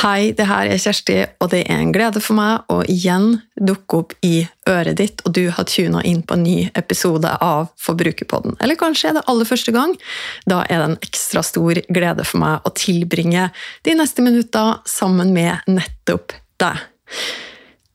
Hei, 0.00 0.30
det 0.32 0.46
her 0.48 0.64
er 0.64 0.78
Kjersti, 0.80 1.14
og 1.44 1.50
det 1.52 1.58
er 1.68 1.82
en 1.82 1.90
glede 1.92 2.22
for 2.24 2.32
meg 2.38 2.70
å 2.72 2.78
igjen 2.88 3.34
dukke 3.60 3.98
opp 3.98 4.14
i 4.24 4.46
øret 4.64 4.96
ditt, 4.96 5.20
og 5.28 5.34
du 5.36 5.42
har 5.52 5.66
tuna 5.68 6.00
inn 6.08 6.22
på 6.24 6.38
en 6.38 6.46
ny 6.46 6.54
episode 6.78 7.28
av 7.44 7.68
Forbrukerpodden. 7.84 8.56
Eller 8.64 8.80
kanskje 8.80 9.10
er 9.10 9.18
det 9.18 9.26
aller 9.28 9.50
første 9.50 9.74
gang. 9.76 9.92
Da 10.48 10.62
er 10.70 10.80
det 10.80 10.86
en 10.88 10.96
ekstra 11.04 11.44
stor 11.44 11.82
glede 11.92 12.24
for 12.24 12.40
meg 12.40 12.64
å 12.64 12.72
tilbringe 12.72 13.50
de 13.84 13.98
neste 14.00 14.24
minutter 14.24 14.80
sammen 14.88 15.36
med 15.36 15.68
nettopp 15.68 16.32
deg. 16.64 16.80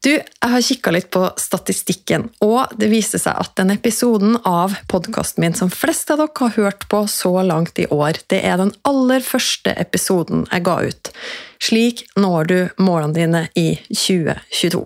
Du, 0.06 0.12
jeg 0.14 0.50
har 0.52 0.62
kikka 0.62 0.92
litt 0.94 1.08
på 1.10 1.24
statistikken, 1.42 2.28
og 2.46 2.76
det 2.78 2.92
viser 2.92 3.18
seg 3.18 3.40
at 3.42 3.56
den 3.58 3.72
episoden 3.74 4.36
av 4.46 4.76
podkasten 4.92 5.42
min 5.42 5.56
som 5.58 5.72
flest 5.74 6.12
av 6.14 6.20
dere 6.22 6.44
har 6.44 6.54
hørt 6.60 6.86
på 6.92 7.00
så 7.10 7.32
langt 7.42 7.82
i 7.82 7.88
år, 7.90 8.20
det 8.30 8.44
er 8.46 8.60
den 8.62 8.70
aller 8.86 9.26
første 9.26 9.74
episoden 9.82 10.46
jeg 10.52 10.66
ga 10.68 10.78
ut. 10.86 11.10
Slik 11.58 12.06
når 12.22 12.52
du 12.52 12.58
målene 12.78 13.18
dine 13.18 13.44
i 13.58 13.80
2022. 13.90 14.84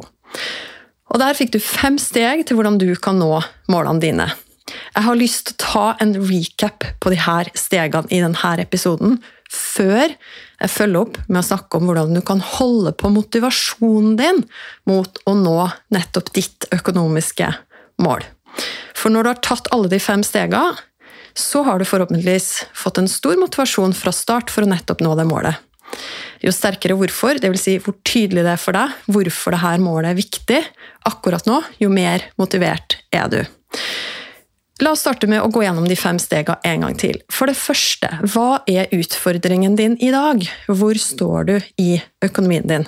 Og 1.09 1.19
Der 1.19 1.35
fikk 1.35 1.51
du 1.51 1.59
fem 1.59 1.99
steg 1.99 2.45
til 2.47 2.55
hvordan 2.55 2.79
du 2.79 2.93
kan 2.95 3.19
nå 3.19 3.41
målene 3.67 3.99
dine. 3.99 4.29
Jeg 4.69 5.05
har 5.05 5.17
lyst 5.17 5.51
til 5.51 5.55
å 5.55 5.63
ta 5.63 5.85
en 6.03 6.15
recap 6.29 6.85
på 7.01 7.13
de 7.13 7.19
her 7.23 7.49
stegene 7.57 8.09
i 8.13 8.21
denne 8.23 8.55
episoden, 8.61 9.19
før 9.49 10.11
jeg 10.59 10.71
følger 10.73 11.05
opp 11.05 11.15
med 11.27 11.39
å 11.41 11.47
snakke 11.47 11.79
om 11.79 11.89
hvordan 11.89 12.17
du 12.17 12.21
kan 12.25 12.41
holde 12.43 12.93
på 12.97 13.09
motivasjonen 13.13 14.17
din 14.19 14.43
mot 14.89 15.21
å 15.25 15.33
nå 15.37 15.57
nettopp 15.95 16.33
ditt 16.35 16.67
økonomiske 16.75 17.49
mål. 18.03 18.25
For 18.97 19.13
når 19.13 19.25
du 19.25 19.31
har 19.31 19.41
tatt 19.45 19.71
alle 19.73 19.89
de 19.91 20.01
fem 20.03 20.21
stegene, 20.25 20.77
så 21.37 21.63
har 21.63 21.79
du 21.79 21.87
forhåpentligvis 21.87 22.65
fått 22.75 22.99
en 22.99 23.07
stor 23.07 23.37
motivasjon 23.39 23.93
fra 23.95 24.11
start 24.13 24.51
for 24.51 24.65
å 24.65 24.69
nettopp 24.69 25.03
nå 25.05 25.13
det 25.15 25.27
målet. 25.29 25.61
Jo 26.43 26.51
sterkere 26.55 26.95
hvorfor, 26.97 27.39
dvs. 27.41 27.63
Si 27.63 27.75
hvor 27.83 27.97
tydelig 28.07 28.45
det 28.45 28.53
er 28.53 28.61
for 28.61 28.75
deg 28.75 29.11
hvorfor 29.11 29.55
dette 29.55 29.83
målet 29.83 30.11
er 30.11 30.19
viktig 30.19 30.59
akkurat 31.09 31.47
nå, 31.49 31.61
jo 31.81 31.89
mer 31.93 32.29
motivert 32.39 32.99
er 33.15 33.31
du. 33.31 33.41
La 34.79 34.93
oss 34.95 35.01
starte 35.03 35.27
med 35.27 35.41
å 35.43 35.49
gå 35.51 35.65
gjennom 35.65 35.87
de 35.89 35.95
fem 35.99 36.15
stegene 36.21 36.55
en 36.63 36.85
gang 36.85 36.93
til. 36.99 37.17
For 37.27 37.51
det 37.51 37.57
første, 37.59 38.07
hva 38.31 38.61
er 38.69 38.87
utfordringen 38.95 39.75
din 39.75 39.97
i 39.99 40.11
dag? 40.13 40.45
Hvor 40.71 40.95
står 40.95 41.49
du 41.49 41.55
i 41.83 41.89
økonomien 42.23 42.67
din? 42.69 42.87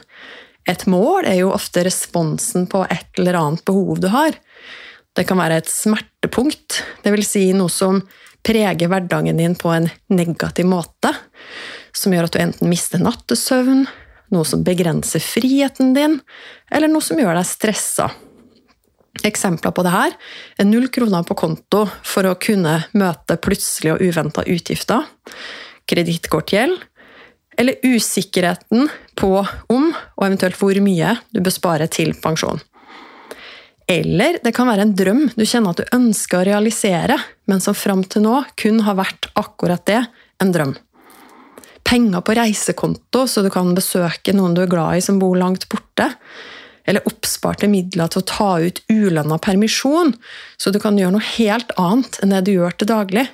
Et 0.71 0.85
mål 0.87 1.27
er 1.27 1.41
jo 1.41 1.51
ofte 1.51 1.83
responsen 1.83 2.69
på 2.71 2.85
et 2.85 3.19
eller 3.19 3.39
annet 3.41 3.65
behov 3.67 3.99
du 3.99 4.07
har. 4.13 4.37
Det 5.17 5.25
kan 5.27 5.41
være 5.41 5.59
et 5.59 5.71
smertepunkt, 5.71 6.79
dvs. 7.03 7.27
Si 7.27 7.43
noe 7.57 7.71
som 7.73 7.99
preger 8.45 8.87
hverdagen 8.87 9.41
din 9.41 9.57
på 9.59 9.73
en 9.75 9.89
negativ 10.15 10.69
måte, 10.71 11.11
som 11.91 12.15
gjør 12.15 12.29
at 12.29 12.37
du 12.37 12.39
enten 12.39 12.71
mister 12.71 13.03
nattesøvn, 13.03 13.83
noe 14.31 14.47
som 14.47 14.63
begrenser 14.63 15.19
friheten 15.19 15.91
din, 15.97 16.21
eller 16.71 16.87
noe 16.87 17.03
som 17.03 17.19
gjør 17.19 17.35
deg 17.35 17.49
stressa. 17.51 18.13
Eksempler 19.27 19.73
på 19.75 19.83
det 19.83 19.91
her 19.91 20.13
er 20.61 20.67
null 20.69 20.87
kroner 20.93 21.25
på 21.27 21.35
konto 21.37 21.83
for 22.07 22.25
å 22.29 22.37
kunne 22.39 22.77
møte 22.97 23.35
plutselige 23.43 23.97
og 23.97 24.05
uventa 24.07 24.45
utgifter, 24.47 25.03
kredittkortgjeld, 25.91 26.77
eller 27.59 27.83
usikkerheten 27.83 28.87
på 29.19 29.33
om 29.69 29.89
og 29.91 30.23
eventuelt 30.25 30.57
hvor 30.57 30.77
mye 30.81 31.17
du 31.35 31.41
bør 31.43 31.53
spare 31.53 31.89
til 31.91 32.15
pensjon. 32.23 32.61
Eller 33.91 34.39
det 34.39 34.53
kan 34.55 34.69
være 34.69 34.85
en 34.87 34.95
drøm 34.95 35.25
du 35.35 35.43
kjenner 35.43 35.73
at 35.73 35.81
du 35.81 35.97
ønsker 35.97 36.39
å 36.39 36.47
realisere, 36.47 37.17
men 37.51 37.59
som 37.59 37.75
fram 37.75 38.05
til 38.07 38.23
nå 38.23 38.37
kun 38.59 38.79
har 38.87 38.95
vært 39.01 39.27
akkurat 39.35 39.83
det 39.89 39.99
en 40.41 40.55
drøm. 40.55 40.73
Penger 41.83 42.23
på 42.23 42.37
reisekonto 42.37 43.25
så 43.27 43.43
du 43.43 43.51
kan 43.51 43.75
besøke 43.75 44.33
noen 44.37 44.55
du 44.55 44.63
er 44.63 44.71
glad 44.71 45.01
i 45.01 45.03
som 45.03 45.19
bor 45.19 45.35
langt 45.35 45.67
borte 45.69 46.07
eller 46.85 47.05
oppsparte 47.07 47.69
midler 47.71 48.09
til 48.11 48.21
å 48.21 48.27
ta 48.29 48.49
ut 48.63 48.81
ulønna 48.91 49.37
permisjon, 49.41 50.15
så 50.57 50.71
du 50.73 50.79
kan 50.81 50.97
gjøre 50.99 51.15
noe 51.17 51.29
helt 51.35 51.73
annet 51.81 52.19
enn 52.21 52.33
det 52.33 52.43
du 52.47 52.55
gjør 52.55 52.77
til 52.77 52.91
daglig. 52.91 53.27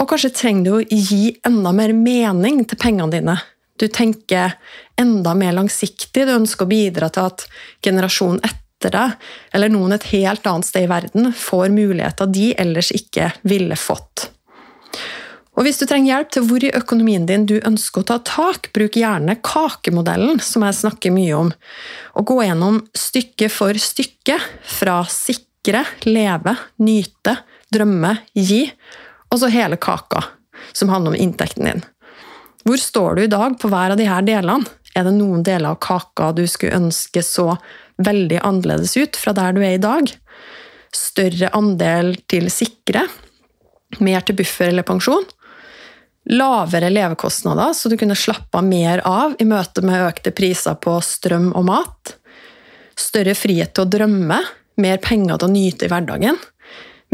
Og 0.00 0.10
kanskje 0.10 0.34
trenger 0.34 0.64
du 0.64 0.72
å 0.76 0.84
gi 0.84 1.36
enda 1.46 1.72
mer 1.76 1.94
mening 1.96 2.64
til 2.68 2.80
pengene 2.80 3.12
dine. 3.14 3.38
Du 3.80 3.86
tenker 3.88 4.56
enda 5.00 5.34
mer 5.38 5.56
langsiktig, 5.56 6.26
du 6.26 6.34
ønsker 6.34 6.66
å 6.66 6.70
bidra 6.70 7.10
til 7.14 7.30
at 7.30 7.46
generasjonen 7.82 8.42
etter 8.44 8.94
deg, 8.94 9.16
eller 9.54 9.72
noen 9.72 9.96
et 9.96 10.10
helt 10.12 10.46
annet 10.46 10.68
sted 10.68 10.86
i 10.86 10.90
verden, 10.90 11.32
får 11.32 11.72
muligheter 11.74 12.30
de 12.30 12.52
ellers 12.60 12.92
ikke 12.94 13.32
ville 13.48 13.78
fått. 13.78 14.33
Og 15.54 15.62
Hvis 15.62 15.78
du 15.78 15.86
trenger 15.86 16.10
hjelp 16.10 16.30
til 16.34 16.46
hvor 16.48 16.64
i 16.66 16.72
økonomien 16.74 17.26
din 17.28 17.46
du 17.46 17.54
ønsker 17.60 18.02
å 18.02 18.08
ta 18.08 18.16
tak, 18.26 18.72
bruk 18.74 18.96
gjerne 18.98 19.36
kakemodellen, 19.46 20.40
som 20.42 20.64
jeg 20.66 20.80
snakker 20.80 21.14
mye 21.14 21.34
om, 21.38 21.52
og 22.18 22.26
gå 22.26 22.40
gjennom 22.42 22.80
stykke 22.98 23.48
for 23.54 23.78
stykke 23.78 24.40
fra 24.66 25.02
sikre, 25.10 25.84
leve, 26.08 26.56
nyte, 26.82 27.36
drømme, 27.70 28.16
gi, 28.34 28.64
og 29.30 29.40
så 29.42 29.50
hele 29.54 29.78
kaka, 29.78 30.24
som 30.74 30.90
handler 30.90 31.14
om 31.14 31.20
inntekten 31.22 31.70
din. 31.70 31.84
Hvor 32.64 32.80
står 32.80 33.14
du 33.14 33.22
i 33.24 33.30
dag 33.30 33.54
på 33.60 33.70
hver 33.70 33.94
av 33.94 34.00
disse 34.00 34.18
delene? 34.26 34.74
Er 34.94 35.06
det 35.06 35.14
noen 35.16 35.42
deler 35.46 35.74
av 35.74 35.80
kaka 35.82 36.32
du 36.34 36.44
skulle 36.50 36.78
ønske 36.78 37.22
så 37.22 37.52
veldig 38.02 38.40
annerledes 38.46 38.94
ut 38.96 39.18
fra 39.18 39.34
der 39.36 39.54
du 39.54 39.62
er 39.62 39.76
i 39.76 39.82
dag? 39.82 40.10
Større 40.94 41.50
andel 41.54 42.14
til 42.30 42.50
sikre? 42.50 43.06
Mer 44.02 44.22
til 44.26 44.38
buffer 44.38 44.70
eller 44.72 44.86
pensjon? 44.86 45.26
Lavere 46.30 46.90
levekostnader, 46.90 47.72
så 47.72 47.88
du 47.88 47.96
kunne 48.00 48.16
slappe 48.16 48.62
mer 48.64 49.02
av 49.08 49.36
i 49.38 49.46
møte 49.48 49.84
med 49.84 50.06
økte 50.06 50.32
priser 50.36 50.76
på 50.80 50.96
strøm 51.04 51.50
og 51.52 51.66
mat. 51.68 52.14
Større 52.96 53.34
frihet 53.36 53.74
til 53.74 53.84
å 53.84 53.90
drømme, 53.90 54.40
mer 54.80 55.00
penger 55.02 55.38
til 55.38 55.48
å 55.48 55.54
nyte 55.54 55.86
i 55.86 55.92
hverdagen. 55.92 56.38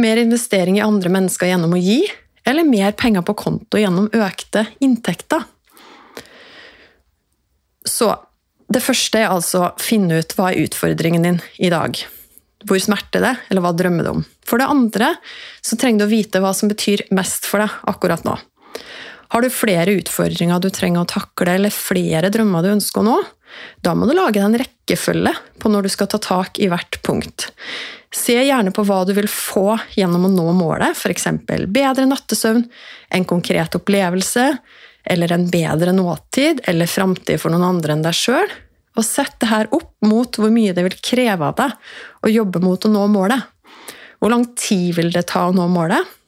Mer 0.00 0.20
investering 0.20 0.78
i 0.78 0.84
andre 0.84 1.12
mennesker 1.12 1.50
gjennom 1.50 1.75
å 1.76 1.81
gi, 1.81 2.04
eller 2.47 2.65
mer 2.65 2.94
penger 2.99 3.25
på 3.26 3.37
konto 3.37 3.81
gjennom 3.81 4.09
økte 4.16 4.65
inntekter. 4.81 5.43
Så 7.84 8.12
det 8.70 8.82
første 8.84 9.19
er 9.19 9.32
altså 9.34 9.65
å 9.65 9.75
finne 9.82 10.20
ut 10.22 10.34
hva 10.38 10.53
er 10.53 10.65
utfordringen 10.65 11.26
din 11.26 11.41
i 11.59 11.72
dag. 11.72 11.99
Hvor 12.69 12.78
smerter 12.82 13.25
det, 13.25 13.34
eller 13.50 13.65
hva 13.65 13.72
drømmer 13.75 14.06
du 14.06 14.10
om? 14.12 14.25
For 14.47 14.60
det 14.60 14.69
andre 14.70 15.15
så 15.65 15.78
trenger 15.81 16.04
du 16.04 16.06
å 16.06 16.12
vite 16.12 16.43
hva 16.44 16.53
som 16.56 16.70
betyr 16.70 17.06
mest 17.16 17.49
for 17.49 17.65
deg 17.65 17.76
akkurat 17.91 18.25
nå. 18.26 18.37
Har 19.30 19.42
du 19.42 19.50
flere 19.54 19.94
utfordringer 20.00 20.58
du 20.62 20.70
trenger 20.74 21.04
å 21.04 21.10
takle, 21.10 21.54
eller 21.54 21.74
flere 21.74 22.32
drømmer 22.34 22.64
du 22.66 22.72
ønsker 22.72 23.02
å 23.02 23.06
nå? 23.06 23.18
Da 23.82 23.94
må 23.94 24.06
du 24.06 24.14
lage 24.14 24.38
deg 24.38 24.46
en 24.46 24.58
rekkefølge 24.62 25.32
på 25.62 25.70
når 25.70 25.87
du 25.87 25.93
skal 25.94 26.10
ta 26.10 26.19
tak 26.22 26.58
i 26.58 26.69
hvert 26.70 26.99
punkt. 27.06 27.50
Se 28.14 28.34
gjerne 28.34 28.72
på 28.75 28.82
hva 28.87 29.05
du 29.06 29.12
vil 29.14 29.31
få 29.31 29.76
gjennom 29.94 30.26
å 30.26 30.32
nå 30.34 30.49
målet, 30.58 30.99
f.eks. 30.99 31.28
bedre 31.46 32.08
nattesøvn, 32.10 32.64
en 33.14 33.28
konkret 33.28 33.78
opplevelse, 33.78 34.49
eller 35.10 35.32
en 35.32 35.46
bedre 35.50 35.94
nåtid 35.94 36.64
eller 36.69 36.90
framtid 36.90 37.40
for 37.40 37.55
noen 37.55 37.69
andre 37.69 37.94
enn 37.94 38.05
deg 38.05 38.16
sjøl. 38.16 38.50
Og 38.99 39.06
sett 39.06 39.38
det 39.40 39.49
her 39.52 39.70
opp 39.75 39.94
mot 40.05 40.37
hvor 40.37 40.50
mye 40.52 40.75
det 40.75 40.84
vil 40.88 40.99
kreve 40.99 41.52
av 41.52 41.56
deg 41.60 42.26
å 42.26 42.32
jobbe 42.34 42.62
mot 42.64 42.84
å 42.84 42.90
nå 42.90 43.06
målet. 43.14 43.46
Hvor 44.20 44.34
lang 44.34 44.50
tid 44.58 44.99
vil 44.99 45.14
det 45.14 45.28
ta 45.31 45.46
å 45.49 45.55
nå 45.55 45.70
målet? 45.70 46.19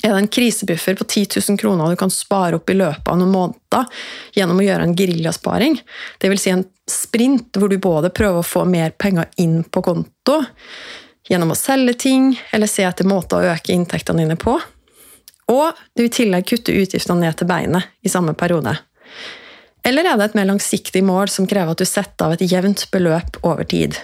Er 0.00 0.14
det 0.14 0.18
en 0.18 0.28
krisebuffer 0.28 0.96
på 0.98 1.04
10 1.04 1.26
000 1.48 1.58
kroner 1.60 1.90
du 1.90 1.96
kan 2.00 2.10
spare 2.10 2.56
opp 2.56 2.70
i 2.70 2.76
løpet 2.78 3.08
av 3.08 3.18
noen 3.20 3.32
måneder 3.34 4.04
gjennom 4.36 4.60
å 4.60 4.64
gjøre 4.64 4.88
en 4.88 4.94
geriljasparing. 4.96 5.76
Dvs. 6.22 6.42
Si 6.42 6.52
en 6.52 6.64
sprint 6.90 7.58
hvor 7.60 7.70
du 7.70 7.78
både 7.82 8.10
prøver 8.14 8.40
å 8.40 8.46
få 8.46 8.64
mer 8.68 8.94
penger 8.96 9.28
inn 9.42 9.60
på 9.64 9.84
konto 9.84 10.40
gjennom 11.28 11.52
å 11.52 11.58
selge 11.58 11.94
ting 12.06 12.32
eller 12.50 12.70
se 12.70 12.86
etter 12.88 13.08
måter 13.08 13.38
å 13.38 13.52
øke 13.52 13.74
inntektene 13.74 14.24
dine 14.24 14.38
på. 14.40 14.56
Og 15.52 15.84
du 15.96 16.06
i 16.06 16.12
tillegg 16.12 16.48
kutter 16.48 16.78
utgiftene 16.80 17.26
ned 17.26 17.38
til 17.38 17.50
beinet 17.50 17.92
i 18.02 18.12
samme 18.12 18.34
periode. 18.38 18.74
Eller 19.84 20.06
er 20.06 20.18
det 20.18 20.30
et 20.30 20.38
mer 20.38 20.48
langsiktig 20.48 21.02
mål 21.04 21.30
som 21.30 21.46
krever 21.50 21.74
at 21.74 21.82
du 21.82 21.88
setter 21.88 22.28
av 22.28 22.36
et 22.36 22.46
jevnt 22.46 22.86
beløp 22.94 23.40
over 23.42 23.66
tid? 23.68 23.98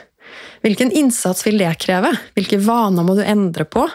Hvilken 0.65 0.91
innsats 0.91 1.45
vil 1.47 1.61
det 1.61 1.71
kreve? 1.83 2.11
Hvilke 2.35 2.59
vaner 2.63 3.07
må 3.07 3.15
du 3.15 3.23
endre 3.23 3.65
på? 3.65 3.87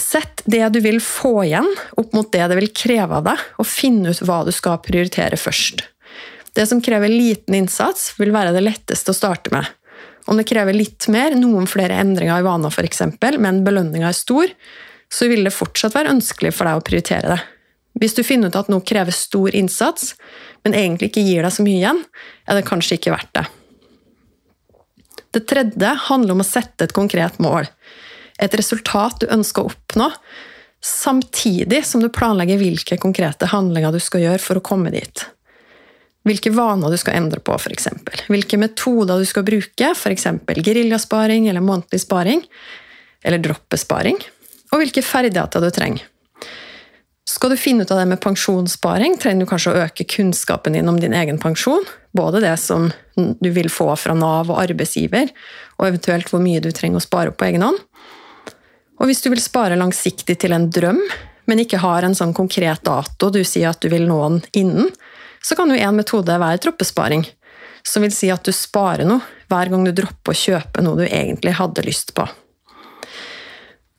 Sett 0.00 0.42
det 0.48 0.64
du 0.72 0.80
vil 0.80 1.00
få 1.04 1.44
igjen, 1.44 1.68
opp 2.00 2.14
mot 2.16 2.30
det 2.32 2.46
det 2.48 2.56
vil 2.56 2.70
kreve 2.72 3.20
av 3.20 3.26
deg, 3.28 3.42
og 3.60 3.68
finn 3.68 4.00
ut 4.06 4.22
hva 4.24 4.40
du 4.46 4.52
skal 4.54 4.80
prioritere 4.82 5.36
først. 5.38 5.84
Det 6.56 6.64
som 6.66 6.80
krever 6.82 7.12
liten 7.12 7.54
innsats, 7.54 8.14
vil 8.18 8.32
være 8.34 8.54
det 8.56 8.64
letteste 8.64 9.12
å 9.12 9.18
starte 9.18 9.52
med. 9.54 9.68
Om 10.26 10.40
det 10.40 10.48
krever 10.48 10.76
litt 10.76 11.06
mer, 11.12 11.36
noen 11.38 11.68
flere 11.70 12.00
endringer 12.00 12.40
i 12.40 12.46
vaner 12.46 12.72
f.eks., 12.72 13.04
men 13.38 13.62
belønninga 13.66 14.10
er 14.10 14.16
stor, 14.16 14.50
så 15.10 15.28
vil 15.30 15.44
det 15.46 15.54
fortsatt 15.54 15.94
være 15.96 16.14
ønskelig 16.16 16.54
for 16.54 16.68
deg 16.68 16.80
å 16.80 16.84
prioritere 16.86 17.34
det. 17.34 17.40
Hvis 18.00 18.14
du 18.16 18.22
finner 18.24 18.50
ut 18.50 18.58
at 18.58 18.70
noe 18.70 18.84
krever 18.86 19.14
stor 19.14 19.54
innsats, 19.56 20.14
men 20.64 20.76
egentlig 20.76 21.10
ikke 21.10 21.24
gir 21.26 21.44
deg 21.44 21.54
så 21.54 21.64
mye 21.66 21.80
igjen, 21.80 22.04
er 22.46 22.58
det 22.58 22.68
kanskje 22.68 22.98
ikke 22.98 23.14
verdt 23.14 23.32
det. 23.36 23.46
Det 25.34 25.46
tredje 25.46 25.90
handler 26.08 26.34
om 26.34 26.42
å 26.42 26.46
sette 26.46 26.86
et 26.86 26.94
konkret 26.94 27.38
mål. 27.42 27.68
Et 28.40 28.56
resultat 28.56 29.20
du 29.20 29.28
ønsker 29.30 29.62
å 29.62 29.72
oppnå, 29.72 30.08
samtidig 30.80 31.82
som 31.84 32.00
du 32.00 32.08
planlegger 32.12 32.60
hvilke 32.60 32.96
konkrete 33.00 33.50
handlinger 33.52 33.92
du 33.92 34.00
skal 34.00 34.24
gjøre 34.24 34.40
for 34.42 34.60
å 34.60 34.64
komme 34.64 34.92
dit. 34.94 35.26
Hvilke 36.28 36.52
vaner 36.52 36.92
du 36.92 36.98
skal 37.00 37.16
endre 37.16 37.40
på, 37.44 37.56
f.eks. 37.56 37.88
Hvilke 38.28 38.60
metoder 38.60 39.20
du 39.20 39.28
skal 39.28 39.44
bruke, 39.44 39.92
f.eks. 39.94 40.26
geriljasparing 40.60 41.48
eller 41.48 41.64
månedlig 41.64 42.02
sparing, 42.02 42.44
eller 43.24 43.40
droppesparing. 43.44 44.20
Og 44.70 44.82
hvilke 44.82 45.04
ferdigheter 45.04 45.64
du 45.64 45.70
trenger. 45.74 46.04
Skal 47.30 47.52
du 47.52 47.60
finne 47.60 47.84
ut 47.84 47.92
av 47.94 48.00
det 48.00 48.08
med 48.10 48.20
pensjonssparing, 48.20 49.14
trenger 49.20 49.44
du 49.44 49.48
kanskje 49.48 49.72
å 49.72 49.82
øke 49.84 50.04
kunnskapen 50.08 50.74
din 50.74 50.88
om 50.90 50.98
din 51.00 51.14
egen 51.14 51.38
pensjon. 51.40 51.84
Både 52.16 52.42
det 52.42 52.56
som 52.58 52.88
du 53.14 53.50
vil 53.54 53.70
få 53.70 53.92
fra 54.00 54.16
Nav 54.18 54.50
og 54.50 54.58
arbeidsgiver, 54.60 55.30
og 55.78 55.86
eventuelt 55.86 56.32
hvor 56.32 56.42
mye 56.42 56.62
du 56.64 56.72
trenger 56.74 56.98
å 56.98 57.04
spare 57.04 57.32
opp 57.32 57.38
på 57.40 57.46
egen 57.46 57.64
hånd. 57.64 57.78
Og 59.00 59.08
hvis 59.08 59.22
du 59.24 59.30
vil 59.32 59.40
spare 59.40 59.78
langsiktig 59.80 60.36
til 60.42 60.52
en 60.52 60.68
drøm, 60.70 61.00
men 61.48 61.62
ikke 61.62 61.80
har 61.82 62.04
en 62.04 62.14
sånn 62.14 62.34
konkret 62.36 62.84
dato 62.86 63.30
du 63.32 63.40
sier 63.48 63.72
at 63.72 63.80
du 63.80 63.88
vil 63.92 64.04
nå 64.08 64.18
den 64.22 64.40
innen, 64.60 64.90
så 65.42 65.56
kan 65.56 65.72
jo 65.72 65.78
en 65.80 65.96
metode 65.96 66.36
være 66.36 66.60
troppesparing. 66.60 67.24
Som 67.82 68.04
vil 68.04 68.12
si 68.12 68.28
at 68.28 68.44
du 68.44 68.52
sparer 68.52 69.08
noe 69.08 69.24
hver 69.48 69.72
gang 69.72 69.86
du 69.88 69.94
dropper 69.96 70.34
å 70.34 70.36
kjøpe 70.36 70.84
noe 70.84 71.00
du 71.00 71.06
egentlig 71.08 71.56
hadde 71.56 71.86
lyst 71.86 72.12
på. 72.14 72.26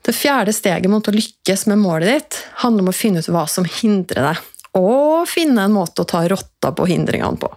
Det 0.05 0.13
fjerde 0.17 0.53
steget 0.53 0.89
mot 0.89 1.05
å 1.05 1.13
lykkes 1.13 1.67
med 1.69 1.81
målet 1.81 2.09
ditt 2.09 2.37
handler 2.63 2.85
om 2.85 2.93
å 2.93 2.95
finne 2.95 3.21
ut 3.21 3.29
hva 3.29 3.43
som 3.49 3.65
hindrer 3.65 4.31
deg, 4.31 4.45
og 4.77 5.27
finne 5.29 5.65
en 5.65 5.75
måte 5.75 6.01
å 6.01 6.09
ta 6.09 6.23
rotta 6.29 6.71
på 6.77 6.87
hindringene 6.89 7.41
på. 7.41 7.49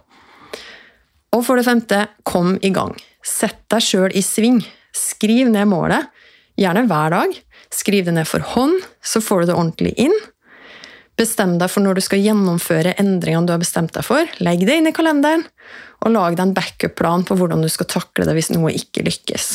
Og 1.35 1.41
for 1.45 1.57
det 1.57 1.65
femte, 1.67 2.03
kom 2.23 2.55
i 2.61 2.71
gang. 2.73 2.93
Sett 3.25 3.63
deg 3.71 3.83
sjøl 3.83 4.13
i 4.13 4.21
sving. 4.23 4.61
Skriv 4.95 5.49
ned 5.51 5.67
målet, 5.67 6.05
gjerne 6.59 6.85
hver 6.89 7.13
dag. 7.13 7.35
Skriv 7.73 8.07
det 8.07 8.15
ned 8.15 8.27
for 8.29 8.43
hånd, 8.55 8.79
så 9.03 9.21
får 9.23 9.43
du 9.43 9.51
det 9.51 9.57
ordentlig 9.57 9.93
inn. 10.07 10.15
Bestem 11.15 11.55
deg 11.59 11.71
for 11.71 11.83
når 11.83 11.97
du 11.97 12.03
skal 12.03 12.23
gjennomføre 12.23 12.95
endringene 12.99 13.47
du 13.47 13.53
har 13.55 13.61
bestemt 13.61 13.93
deg 13.95 14.03
for. 14.07 14.27
Legg 14.43 14.65
det 14.67 14.79
inn 14.79 14.89
i 14.89 14.95
kalenderen, 14.95 15.45
og 16.03 16.11
lag 16.11 16.35
deg 16.35 16.43
en 16.49 16.57
backup-plan 16.57 17.23
på 17.27 17.37
hvordan 17.39 17.63
du 17.63 17.69
skal 17.71 17.87
takle 17.91 18.27
det 18.27 18.35
hvis 18.35 18.51
noe 18.51 18.73
ikke 18.75 19.05
lykkes. 19.07 19.47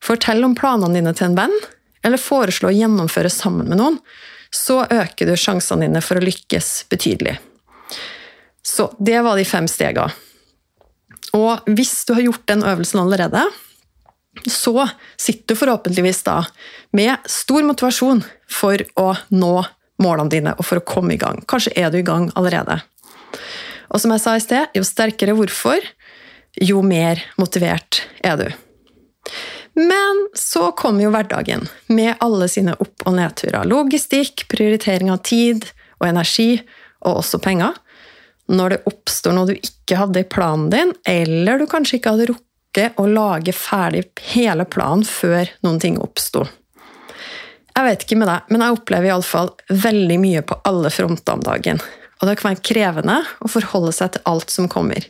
Fortell 0.00 0.40
om 0.46 0.56
planene 0.56 0.96
dine 0.96 1.12
til 1.16 1.28
en 1.28 1.36
venn, 1.36 1.56
eller 2.00 2.20
foreslå 2.20 2.70
å 2.70 2.76
gjennomføre 2.76 3.28
sammen 3.32 3.68
med 3.68 3.80
noen, 3.80 3.98
så 4.50 4.80
øker 4.88 5.28
du 5.28 5.36
sjansene 5.38 5.84
dine 5.84 6.00
for 6.02 6.18
å 6.18 6.24
lykkes 6.24 6.72
betydelig. 6.90 7.36
Så 8.64 8.88
det 8.98 9.20
var 9.24 9.36
de 9.36 9.44
fem 9.48 9.68
stegene. 9.70 10.10
Og 11.36 11.68
hvis 11.70 11.92
du 12.08 12.14
har 12.16 12.24
gjort 12.24 12.48
den 12.50 12.64
øvelsen 12.66 13.02
allerede, 13.04 13.44
så 14.46 14.88
sitter 15.18 15.54
du 15.54 15.58
forhåpentligvis 15.58 16.22
da 16.26 16.44
med 16.96 17.28
stor 17.28 17.66
motivasjon 17.66 18.22
for 18.50 18.82
å 19.00 19.12
nå 19.34 19.54
målene 20.00 20.32
dine 20.32 20.54
og 20.56 20.66
for 20.66 20.80
å 20.80 20.86
komme 20.86 21.14
i 21.14 21.20
gang. 21.20 21.42
Kanskje 21.50 21.74
er 21.76 21.90
du 21.92 21.98
i 22.00 22.06
gang 22.06 22.30
allerede. 22.38 22.80
Og 23.90 24.00
som 24.00 24.14
jeg 24.14 24.22
sa 24.22 24.36
i 24.36 24.42
sted, 24.42 24.70
jo 24.76 24.86
sterkere 24.86 25.34
hvorfor, 25.36 25.82
jo 26.62 26.82
mer 26.86 27.20
motivert 27.40 28.04
er 28.24 28.38
du. 28.38 28.46
Men 29.78 30.26
så 30.34 30.70
kommer 30.78 31.04
jo 31.04 31.12
hverdagen, 31.14 31.66
med 31.86 32.18
alle 32.24 32.48
sine 32.50 32.74
opp- 32.82 33.04
og 33.06 33.14
nedturer. 33.18 33.66
Logistikk, 33.68 34.46
prioritering 34.50 35.12
av 35.12 35.22
tid 35.26 35.68
og 36.00 36.08
energi, 36.10 36.62
og 37.06 37.22
også 37.22 37.40
penger. 37.42 37.76
Når 38.50 38.74
det 38.74 38.80
oppstår 38.90 39.34
noe 39.36 39.50
du 39.50 39.54
ikke 39.56 39.98
hadde 40.00 40.24
i 40.24 40.28
planen 40.28 40.70
din, 40.72 40.94
eller 41.06 41.60
du 41.60 41.68
kanskje 41.70 42.00
ikke 42.00 42.14
hadde 42.16 42.30
rukket 42.32 42.46
å 42.78 43.06
lage 43.10 43.54
ferdig 43.56 44.04
hele 44.30 44.64
planen 44.64 45.04
før 45.06 45.50
noen 45.66 45.80
ting 45.82 45.98
oppsto. 45.98 46.44
Jeg 47.70 47.86
vet 47.86 48.04
ikke 48.04 48.18
med 48.20 48.28
deg, 48.30 48.50
men 48.50 48.62
jeg 48.64 48.76
opplever 48.76 49.10
iallfall 49.10 49.50
veldig 49.70 50.18
mye 50.22 50.42
på 50.46 50.58
alle 50.68 50.90
fronter 50.92 51.38
om 51.38 51.42
dagen. 51.44 51.80
Og 52.20 52.28
det 52.28 52.36
kan 52.38 52.50
være 52.50 52.66
krevende 52.66 53.18
å 53.40 53.50
forholde 53.50 53.94
seg 53.96 54.14
til 54.14 54.26
alt 54.28 54.52
som 54.52 54.68
kommer. 54.70 55.06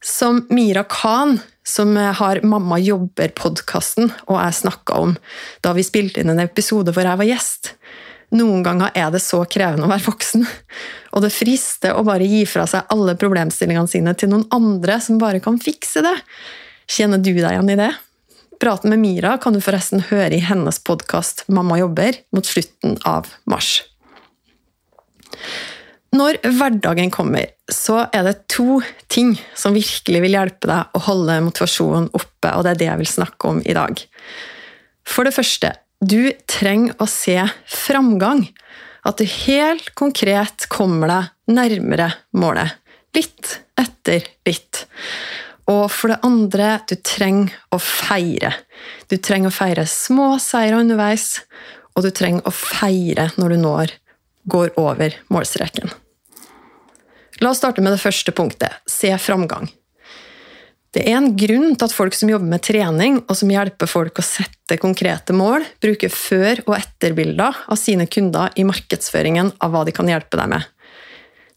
Som 0.00 0.46
Mira 0.48 0.86
Khan 0.88 1.38
som 1.70 1.96
har 1.96 2.40
Mamma 2.42 2.78
jobber-podkasten, 2.80 4.08
og 4.26 4.38
jeg 4.40 4.58
snakka 4.62 4.96
om 5.04 5.12
da 5.62 5.74
vi 5.76 5.84
spilte 5.86 6.22
inn 6.22 6.32
en 6.32 6.42
episode 6.42 6.94
hvor 6.96 7.06
jeg 7.06 7.20
var 7.20 7.28
gjest. 7.28 7.74
Noen 8.30 8.62
ganger 8.62 8.92
er 8.94 9.08
det 9.10 9.22
så 9.24 9.42
krevende 9.50 9.88
å 9.88 9.90
være 9.90 10.06
voksen, 10.06 10.44
og 11.16 11.24
det 11.24 11.32
frister 11.34 11.96
å 11.98 12.04
bare 12.06 12.28
gi 12.30 12.44
fra 12.46 12.66
seg 12.70 12.86
alle 12.94 13.16
problemstillingene 13.18 13.90
sine 13.90 14.14
til 14.14 14.30
noen 14.30 14.46
andre 14.54 15.00
som 15.02 15.18
bare 15.18 15.42
kan 15.42 15.58
fikse 15.58 16.04
det. 16.06 16.14
Kjenner 16.90 17.18
du 17.18 17.32
deg 17.32 17.50
igjen 17.50 17.74
i 17.74 17.78
det? 17.80 17.90
Praten 18.60 18.92
med 18.92 19.00
Mira 19.02 19.36
kan 19.40 19.56
du 19.56 19.62
forresten 19.64 20.04
høre 20.10 20.36
i 20.36 20.42
hennes 20.44 20.78
podkast 20.84 21.46
Mamma 21.48 21.78
jobber 21.80 22.18
mot 22.34 22.46
slutten 22.46 22.98
av 23.08 23.30
mars. 23.48 23.80
Når 26.10 26.40
hverdagen 26.42 27.10
kommer, 27.14 27.52
så 27.70 28.02
er 28.12 28.26
det 28.26 28.48
to 28.50 28.80
ting 29.10 29.36
som 29.58 29.74
virkelig 29.74 30.22
vil 30.24 30.34
hjelpe 30.34 30.70
deg 30.70 30.96
å 30.98 31.02
holde 31.06 31.38
motivasjonen 31.46 32.10
oppe, 32.18 32.50
og 32.50 32.66
det 32.66 32.72
er 32.72 32.80
det 32.80 32.88
jeg 32.88 33.02
vil 33.02 33.12
snakke 33.12 33.52
om 33.52 33.60
i 33.62 33.76
dag. 33.78 34.02
For 35.06 35.26
det 35.26 35.34
første, 35.36 35.70
du 36.00 36.32
trenger 36.48 36.96
å 36.98 37.06
se 37.08 37.36
framgang. 37.68 38.46
At 39.04 39.20
du 39.20 39.24
helt 39.24 39.92
konkret 39.96 40.66
kommer 40.72 41.08
deg 41.08 41.54
nærmere 41.56 42.10
målet. 42.36 42.76
Litt 43.16 43.60
etter 43.80 44.26
litt. 44.46 44.84
Og 45.70 45.86
for 45.92 46.12
det 46.12 46.20
andre, 46.26 46.80
du 46.88 46.96
trenger 46.96 47.54
å 47.72 47.78
feire. 47.80 48.52
Du 49.08 49.16
trenger 49.16 49.50
å 49.50 49.54
feire 49.54 49.86
små 49.88 50.34
seire 50.42 50.80
underveis, 50.82 51.40
og 51.94 52.04
du 52.06 52.10
trenger 52.14 52.46
å 52.46 52.54
feire 52.54 53.30
når 53.38 53.54
du 53.54 53.58
når 53.62 53.96
går 54.50 54.72
over 54.80 55.16
målstreken. 55.32 55.92
La 57.40 57.52
oss 57.52 57.60
starte 57.60 57.82
med 57.84 57.94
det 57.94 58.02
første 58.02 58.32
punktet 58.36 58.82
se 58.88 59.12
framgang. 59.20 59.70
Det 60.90 61.04
er 61.06 61.20
en 61.20 61.36
grunn 61.38 61.76
til 61.76 61.86
at 61.86 61.94
folk 61.94 62.16
som 62.18 62.32
jobber 62.32 62.50
med 62.50 62.64
trening, 62.66 63.20
og 63.30 63.36
som 63.38 63.50
hjelper 63.52 63.86
folk 63.90 64.18
å 64.18 64.26
sette 64.26 64.78
konkrete 64.82 65.34
mål, 65.36 65.62
bruker 65.82 66.10
før- 66.10 66.64
og 66.66 66.74
etterbilder 66.80 67.60
av 67.70 67.78
sine 67.78 68.08
kunder 68.10 68.50
i 68.58 68.66
markedsføringen 68.66 69.52
av 69.62 69.70
hva 69.70 69.84
de 69.86 69.94
kan 69.94 70.10
hjelpe 70.10 70.40
deg 70.40 70.50
med. 70.50 70.66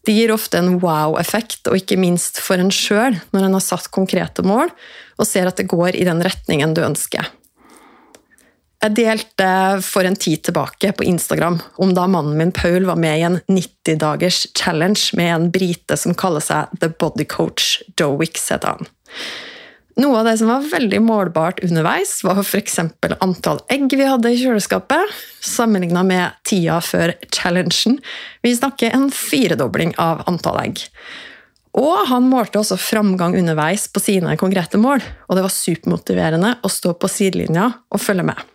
Det 0.04 0.14
gir 0.14 0.30
ofte 0.30 0.60
en 0.60 0.76
wow-effekt, 0.82 1.64
og 1.66 1.80
ikke 1.80 1.98
minst 1.98 2.38
for 2.44 2.60
en 2.60 2.70
sjøl, 2.70 3.16
når 3.34 3.48
en 3.48 3.56
har 3.56 3.64
satt 3.64 3.90
konkrete 3.90 4.44
mål 4.46 4.70
og 5.18 5.26
ser 5.26 5.48
at 5.48 5.58
det 5.58 5.70
går 5.70 5.96
i 5.96 6.06
den 6.06 6.22
retningen 6.22 6.76
du 6.76 6.84
ønsker. 6.84 7.26
Jeg 8.84 8.92
delte 8.98 9.48
for 9.80 10.04
en 10.04 10.16
tid 10.20 10.42
tilbake 10.44 10.90
på 10.92 11.06
Instagram 11.08 11.56
om 11.80 11.94
da 11.96 12.04
mannen 12.10 12.36
min 12.36 12.52
Paul 12.52 12.84
var 12.84 12.98
med 13.00 13.16
i 13.16 13.24
en 13.24 13.38
90-dagers 13.48 14.42
challenge 14.52 15.16
med 15.16 15.30
en 15.32 15.46
brite 15.54 15.96
som 15.96 16.12
kaller 16.12 16.44
seg 16.44 16.74
The 16.82 16.90
Body 16.92 17.24
Coach 17.24 17.78
Joe 17.96 18.18
Wicks, 18.20 18.50
heter 18.52 18.74
han. 18.74 18.92
Noe 20.04 20.20
av 20.20 20.28
det 20.28 20.36
som 20.42 20.52
var 20.52 20.68
veldig 20.68 21.00
målbart 21.00 21.64
underveis, 21.64 22.18
var 22.26 22.42
f.eks. 22.42 22.76
antall 23.24 23.64
egg 23.72 23.88
vi 23.88 24.04
hadde 24.04 24.34
i 24.34 24.40
kjøleskapet, 24.42 25.16
sammenligna 25.40 26.04
med 26.04 26.36
tida 26.44 26.82
før 26.84 27.16
challengen. 27.32 28.02
Vi 28.44 28.52
snakker 28.52 28.92
en 28.92 29.08
firedobling 29.14 29.96
av 29.96 30.26
antall 30.28 30.60
egg. 30.66 30.88
Og 31.80 32.04
han 32.10 32.28
målte 32.28 32.60
også 32.60 32.76
framgang 32.76 33.38
underveis 33.38 33.88
på 33.88 34.02
sine 34.02 34.36
konkrete 34.36 34.76
mål, 34.82 35.00
og 35.24 35.38
det 35.38 35.46
var 35.46 35.60
supermotiverende 35.62 36.58
å 36.60 36.70
stå 36.70 36.98
på 36.98 37.08
sidelinja 37.10 37.70
og 37.88 38.02
følge 38.02 38.28
med. 38.28 38.50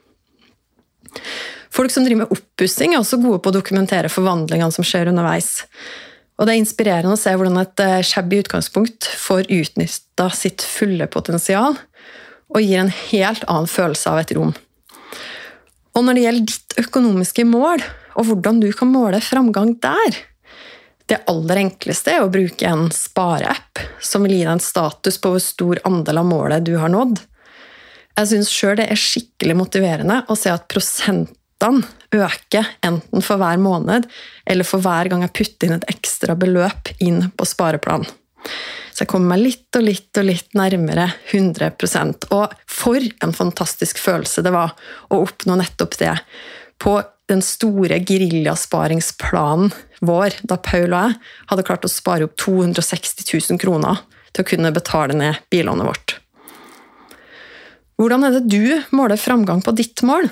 Folk 1.74 1.94
som 1.94 2.06
driver 2.06 2.26
med 2.26 2.34
oppussing, 2.34 2.94
er 2.94 3.02
også 3.02 3.20
gode 3.22 3.42
på 3.44 3.52
å 3.52 3.58
dokumentere 3.60 4.12
forvandlingene 4.12 4.74
som 4.74 4.86
skjer 4.86 5.12
underveis. 5.12 5.64
Og 6.40 6.48
Det 6.48 6.56
er 6.56 6.62
inspirerende 6.62 7.18
å 7.18 7.20
se 7.20 7.34
hvordan 7.36 7.60
et 7.60 7.84
eh, 7.84 8.00
shabby 8.06 8.40
utgangspunkt 8.40 9.10
får 9.20 9.50
utnytta 9.52 10.30
sitt 10.32 10.64
fulle 10.64 11.10
potensial, 11.12 11.76
og 12.50 12.64
gir 12.64 12.82
en 12.82 12.94
helt 13.12 13.44
annen 13.46 13.70
følelse 13.70 14.10
av 14.10 14.24
et 14.24 14.34
rom. 14.38 14.56
Og 15.94 16.06
når 16.06 16.16
det 16.16 16.24
gjelder 16.24 16.48
ditt 16.48 16.78
økonomiske 16.86 17.46
mål, 17.50 17.84
og 18.18 18.30
hvordan 18.30 18.62
du 18.64 18.70
kan 18.76 18.92
måle 18.92 19.22
framgang 19.24 19.76
der 19.84 20.26
Det 21.10 21.24
aller 21.26 21.58
enkleste 21.58 22.12
er 22.14 22.22
å 22.22 22.30
bruke 22.30 22.68
en 22.70 22.92
spareapp 22.94 23.80
som 23.98 24.22
vil 24.22 24.36
gi 24.36 24.44
deg 24.44 24.52
en 24.52 24.62
status 24.62 25.16
på 25.18 25.32
hvor 25.34 25.42
stor 25.42 25.80
andel 25.90 26.20
av 26.22 26.28
målet 26.30 26.68
du 26.68 26.76
har 26.78 26.92
nådd. 26.94 27.18
Jeg 28.20 28.28
syns 28.34 28.50
sjøl 28.52 28.76
det 28.76 28.90
er 28.92 29.00
skikkelig 29.00 29.54
motiverende 29.56 30.18
å 30.28 30.36
se 30.36 30.52
at 30.52 30.66
prosentene 30.68 31.86
øker, 32.12 32.68
enten 32.84 33.24
for 33.24 33.40
hver 33.40 33.60
måned 33.62 34.10
eller 34.44 34.68
for 34.68 34.84
hver 34.84 35.08
gang 35.12 35.24
jeg 35.24 35.36
putter 35.40 35.70
inn 35.70 35.78
et 35.78 35.88
ekstra 35.92 36.36
beløp 36.40 36.92
inn 37.00 37.30
på 37.32 37.48
spareplanen. 37.48 38.10
Så 38.92 39.06
jeg 39.06 39.12
kommer 39.14 39.38
meg 39.38 39.46
litt 39.46 39.80
og 39.80 39.86
litt 39.88 40.20
og 40.20 40.28
litt 40.28 40.56
nærmere 40.58 41.06
100% 41.32 42.26
Og 42.36 42.54
for 42.68 43.04
en 43.24 43.36
fantastisk 43.36 44.00
følelse 44.02 44.44
det 44.44 44.52
var 44.52 44.74
å 45.08 45.22
oppnå 45.24 45.56
nettopp 45.60 45.96
det 46.02 46.16
på 46.84 46.98
den 47.32 47.44
store 47.46 48.02
geriljassparingsplanen 48.04 49.72
vår, 50.04 50.42
da 50.44 50.60
Paul 50.60 50.90
og 50.90 50.98
jeg 50.98 51.20
hadde 51.52 51.68
klart 51.72 51.88
å 51.88 51.92
spare 51.92 52.28
opp 52.28 52.36
260 52.40 53.30
000 53.32 53.62
kroner 53.64 54.04
til 54.34 54.44
å 54.44 54.50
kunne 54.56 54.76
betale 54.76 55.16
ned 55.16 55.40
billånet 55.52 55.88
vårt. 55.88 56.19
Hvordan 58.00 58.24
er 58.24 58.38
det 58.38 58.48
du 58.48 58.96
måler 58.96 59.20
framgang 59.20 59.60
på 59.66 59.76
ditt 59.76 60.04
mål? 60.08 60.30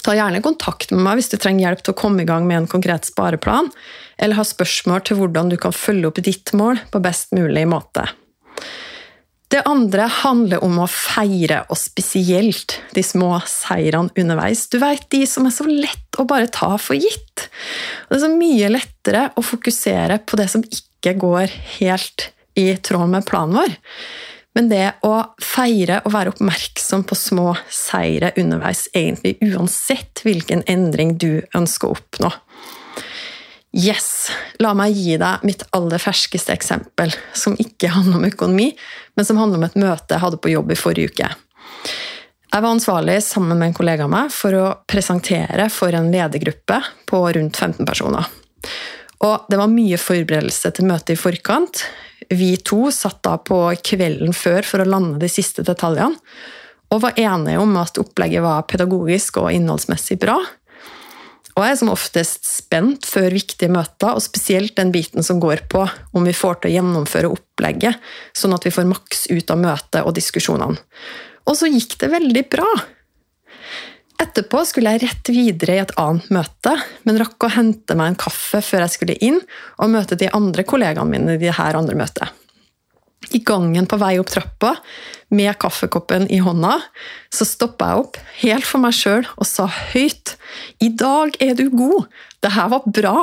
Ta 0.00 0.14
gjerne 0.16 0.40
kontakt 0.44 0.92
med 0.94 1.02
meg 1.04 1.18
hvis 1.18 1.32
du 1.32 1.36
trenger 1.36 1.66
hjelp 1.66 1.82
til 1.84 1.92
å 1.92 1.98
komme 1.98 2.22
i 2.22 2.28
gang 2.28 2.46
med 2.48 2.62
en 2.62 2.70
konkret 2.70 3.08
spareplan, 3.08 3.68
eller 4.16 4.38
har 4.38 4.48
spørsmål 4.48 5.02
til 5.04 5.18
hvordan 5.18 5.50
du 5.52 5.58
kan 5.60 5.74
følge 5.74 6.08
opp 6.08 6.22
ditt 6.22 6.54
mål 6.56 6.80
på 6.92 7.02
best 7.02 7.34
mulig 7.36 7.66
måte. 7.68 8.06
Det 9.52 9.60
andre 9.68 10.06
handler 10.22 10.62
om 10.64 10.78
å 10.80 10.88
feire, 10.88 11.58
og 11.68 11.76
spesielt 11.76 12.78
de 12.96 13.02
små 13.04 13.34
seirene 13.44 14.14
underveis. 14.16 14.64
Du 14.72 14.78
vet, 14.80 15.04
de 15.12 15.26
som 15.28 15.44
er 15.44 15.52
så 15.52 15.66
lett 15.68 16.16
å 16.16 16.24
bare 16.24 16.48
ta 16.48 16.70
for 16.80 16.96
gitt. 16.96 17.50
Det 18.08 18.16
er 18.16 18.22
så 18.22 18.30
mye 18.32 18.70
lettere 18.72 19.26
å 19.36 19.44
fokusere 19.44 20.22
på 20.24 20.40
det 20.40 20.48
som 20.48 20.64
ikke 20.64 21.18
går 21.20 21.52
helt 21.82 22.30
i 22.56 22.70
tråd 22.80 23.12
med 23.12 23.28
planen 23.28 23.58
vår. 23.60 23.76
Men 24.52 24.68
det 24.68 24.86
å 25.06 25.14
feire 25.40 26.02
og 26.04 26.12
være 26.12 26.32
oppmerksom 26.34 27.06
på 27.08 27.16
små 27.16 27.54
seire 27.72 28.34
underveis, 28.40 28.84
egentlig 28.92 29.38
uansett 29.46 30.20
hvilken 30.26 30.64
endring 30.68 31.16
du 31.16 31.40
ønsker 31.56 31.88
å 31.88 31.96
oppnå. 31.96 32.32
Yes! 33.72 34.28
La 34.60 34.74
meg 34.76 34.92
gi 34.92 35.16
deg 35.16 35.46
mitt 35.48 35.64
aller 35.72 36.02
ferskeste 36.02 36.52
eksempel, 36.52 37.14
som 37.32 37.56
ikke 37.56 37.94
handler 37.94 38.20
om 38.20 38.28
økonomi, 38.28 38.68
men 39.16 39.26
som 39.28 39.40
handler 39.40 39.62
om 39.62 39.64
et 39.70 39.78
møte 39.80 40.12
jeg 40.12 40.24
hadde 40.26 40.40
på 40.44 40.52
jobb 40.52 40.74
i 40.74 40.78
forrige 40.78 41.14
uke. 41.14 41.30
Jeg 42.52 42.60
var 42.60 42.68
ansvarlig 42.68 43.16
sammen 43.24 43.56
med 43.56 43.70
en 43.70 43.78
kollega 43.78 44.04
av 44.04 44.12
meg 44.12 44.32
for 44.34 44.52
å 44.52 44.66
presentere 44.84 45.70
for 45.72 45.96
en 45.96 46.10
ledergruppe 46.12 46.82
på 47.08 47.22
rundt 47.38 47.56
15 47.56 47.88
personer. 47.88 48.28
Og 49.24 49.46
det 49.48 49.56
var 49.56 49.72
mye 49.72 49.96
forberedelse 49.96 50.74
til 50.76 50.90
møtet 50.90 51.14
i 51.14 51.20
forkant. 51.20 51.86
Vi 52.30 52.54
to 52.62 52.90
satt 52.94 53.22
da 53.26 53.36
på 53.40 53.64
kvelden 53.84 54.34
før 54.36 54.66
for 54.66 54.82
å 54.82 54.88
lande 54.88 55.20
de 55.22 55.30
siste 55.32 55.64
detaljene, 55.66 56.18
og 56.92 57.00
var 57.06 57.16
enige 57.16 57.60
om 57.62 57.72
at 57.80 57.96
opplegget 58.00 58.44
var 58.44 58.66
pedagogisk 58.68 59.38
og 59.40 59.52
innholdsmessig 59.54 60.18
bra. 60.20 60.36
Og 61.52 61.64
jeg 61.64 61.74
er 61.74 61.78
som 61.80 61.90
oftest 61.92 62.46
spent 62.48 63.06
før 63.08 63.32
viktige 63.32 63.72
møter, 63.72 64.14
og 64.14 64.24
spesielt 64.24 64.76
den 64.76 64.92
biten 64.92 65.24
som 65.24 65.40
går 65.40 65.66
på 65.72 65.84
om 66.16 66.28
vi 66.28 66.36
får 66.36 66.60
til 66.60 66.70
å 66.70 66.74
gjennomføre 66.78 67.32
opplegget, 67.32 68.00
sånn 68.36 68.56
at 68.56 68.64
vi 68.64 68.72
får 68.72 68.88
maks 68.88 69.26
ut 69.32 69.52
av 69.52 69.60
møtet 69.60 70.00
og 70.04 70.14
diskusjonene. 70.16 70.80
Og 71.48 71.58
så 71.58 71.68
gikk 71.68 71.98
det 72.00 72.12
veldig 72.12 72.44
bra. 72.52 72.68
Etterpå 74.22 74.60
skulle 74.68 74.92
jeg 74.94 75.02
rett 75.02 75.30
videre 75.34 75.74
i 75.74 75.80
et 75.82 75.92
annet 75.98 76.28
møte, 76.30 76.76
men 77.08 77.18
rakk 77.18 77.42
å 77.42 77.50
hente 77.50 77.96
meg 77.98 78.12
en 78.12 78.20
kaffe 78.20 78.60
før 78.62 78.84
jeg 78.84 78.94
skulle 78.94 79.18
inn 79.24 79.40
og 79.82 79.90
møte 79.90 80.18
de 80.18 80.28
andre 80.36 80.62
kollegaene 80.68 81.10
mine 81.10 81.34
i 81.34 81.40
det 81.40 81.56
her 81.56 81.78
andre 81.78 81.96
møtet. 81.98 82.30
I 83.32 83.40
gangen 83.46 83.86
på 83.88 83.96
vei 83.98 84.16
opp 84.20 84.30
trappa, 84.30 84.74
med 85.32 85.54
kaffekoppen 85.62 86.26
i 86.30 86.42
hånda, 86.44 86.74
så 87.32 87.46
stoppa 87.48 87.88
jeg 87.88 88.02
opp 88.02 88.18
helt 88.42 88.68
for 88.68 88.82
meg 88.82 88.94
sjøl 88.94 89.24
og 89.32 89.48
sa 89.48 89.64
høyt 89.94 90.34
I 90.84 90.90
dag 90.98 91.38
er 91.42 91.56
du 91.58 91.68
god! 91.72 92.10
Det 92.42 92.52
her 92.52 92.68
var 92.74 92.86
bra! 92.86 93.16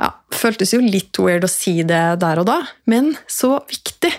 Ja, 0.00 0.10
Føltes 0.34 0.72
jo 0.74 0.80
litt 0.82 1.20
weird 1.22 1.46
å 1.46 1.52
si 1.52 1.78
det 1.86 2.02
der 2.20 2.42
og 2.42 2.48
da, 2.48 2.58
men 2.90 3.12
så 3.30 3.60
viktig. 3.70 4.10